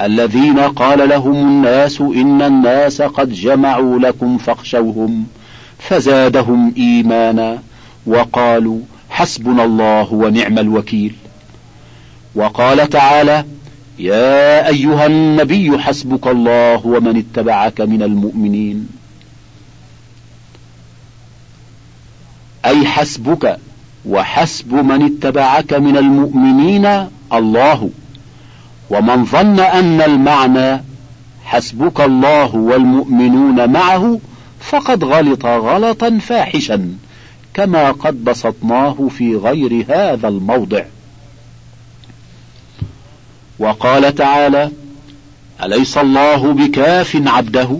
الذين 0.00 0.58
قال 0.58 1.08
لهم 1.08 1.32
الناس 1.36 2.00
ان 2.00 2.42
الناس 2.42 3.02
قد 3.02 3.32
جمعوا 3.32 3.98
لكم 3.98 4.38
فاخشوهم 4.38 5.24
فزادهم 5.78 6.74
ايمانا 6.76 7.58
وقالوا 8.06 8.78
حسبنا 9.20 9.64
الله 9.64 10.12
ونعم 10.12 10.58
الوكيل 10.58 11.14
وقال 12.34 12.90
تعالى 12.90 13.44
يا 13.98 14.68
ايها 14.68 15.06
النبي 15.06 15.78
حسبك 15.78 16.26
الله 16.26 16.86
ومن 16.86 17.16
اتبعك 17.24 17.80
من 17.80 18.02
المؤمنين 18.02 18.88
اي 22.64 22.86
حسبك 22.86 23.58
وحسب 24.08 24.72
من 24.74 25.02
اتبعك 25.02 25.72
من 25.74 25.96
المؤمنين 25.96 26.86
الله 27.32 27.90
ومن 28.90 29.24
ظن 29.24 29.60
ان 29.60 30.02
المعنى 30.02 30.82
حسبك 31.44 32.00
الله 32.00 32.54
والمؤمنون 32.56 33.72
معه 33.72 34.18
فقد 34.60 35.04
غلط 35.04 35.46
غلطا 35.46 36.18
فاحشا 36.18 36.94
كما 37.54 37.90
قد 37.90 38.24
بسطناه 38.24 39.08
في 39.08 39.36
غير 39.36 39.86
هذا 39.88 40.28
الموضع 40.28 40.84
وقال 43.58 44.14
تعالى 44.14 44.70
اليس 45.62 45.98
الله 45.98 46.52
بكاف 46.52 47.22
عبده 47.26 47.76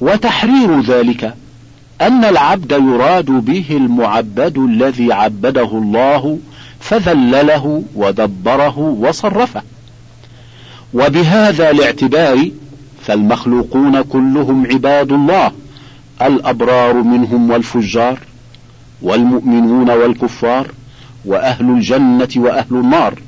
وتحرير 0.00 0.80
ذلك 0.82 1.34
ان 2.00 2.24
العبد 2.24 2.72
يراد 2.72 3.24
به 3.24 3.64
المعبد 3.70 4.58
الذي 4.58 5.12
عبده 5.12 5.68
الله 5.78 6.38
فذلله 6.80 7.82
ودبره 7.94 8.78
وصرفه 8.78 9.62
وبهذا 10.94 11.70
الاعتبار 11.70 12.50
فالمخلوقون 13.02 14.02
كلهم 14.02 14.66
عباد 14.72 15.12
الله 15.12 15.52
الأبرار 16.26 16.94
منهم 17.02 17.50
والفجار 17.50 18.18
والمؤمنون 19.02 19.90
والكفار 19.90 20.68
وأهل 21.24 21.70
الجنة 21.70 22.28
وأهل 22.36 22.66
النار 22.74 23.18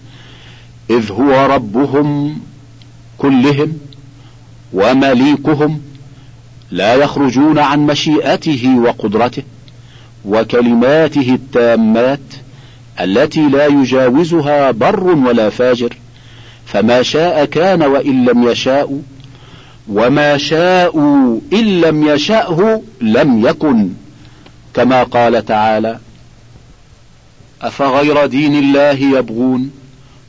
إذ 0.90 1.12
هو 1.12 1.46
ربهم 1.54 2.36
كلهم 3.18 3.72
ومليكهم 4.72 5.80
لا 6.70 6.94
يخرجون 6.94 7.58
عن 7.58 7.80
مشيئته 7.86 8.78
وقدرته 8.78 9.42
وكلماته 10.24 11.34
التامات 11.34 12.20
التي 13.00 13.48
لا 13.48 13.66
يجاوزها 13.66 14.70
بر 14.70 15.04
ولا 15.04 15.50
فاجر 15.50 15.94
فما 16.66 17.02
شاء 17.02 17.44
كان 17.44 17.82
وإن 17.82 18.24
لم 18.24 18.48
يشاء 18.48 19.00
وما 19.88 20.36
شاءوا 20.36 21.40
إن 21.52 21.80
لم 21.80 22.08
يشأه 22.08 22.80
لم 23.00 23.46
يكن 23.46 23.88
كما 24.74 25.02
قال 25.02 25.44
تعالى 25.46 25.98
أفغير 27.62 28.26
دين 28.26 28.54
الله 28.54 29.18
يبغون 29.18 29.70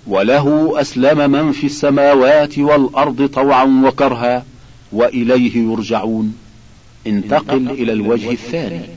وله 0.07 0.73
أسلم 0.81 1.31
من 1.31 1.51
في 1.51 1.65
السماوات 1.65 2.59
والأرض 2.59 3.25
طوعا 3.29 3.81
وكرها 3.85 4.45
وإليه 4.91 5.57
يرجعون 5.57 6.35
انتقل 7.07 7.69
إلى 7.69 7.91
الوجه 7.93 8.31
الثاني 8.31 8.87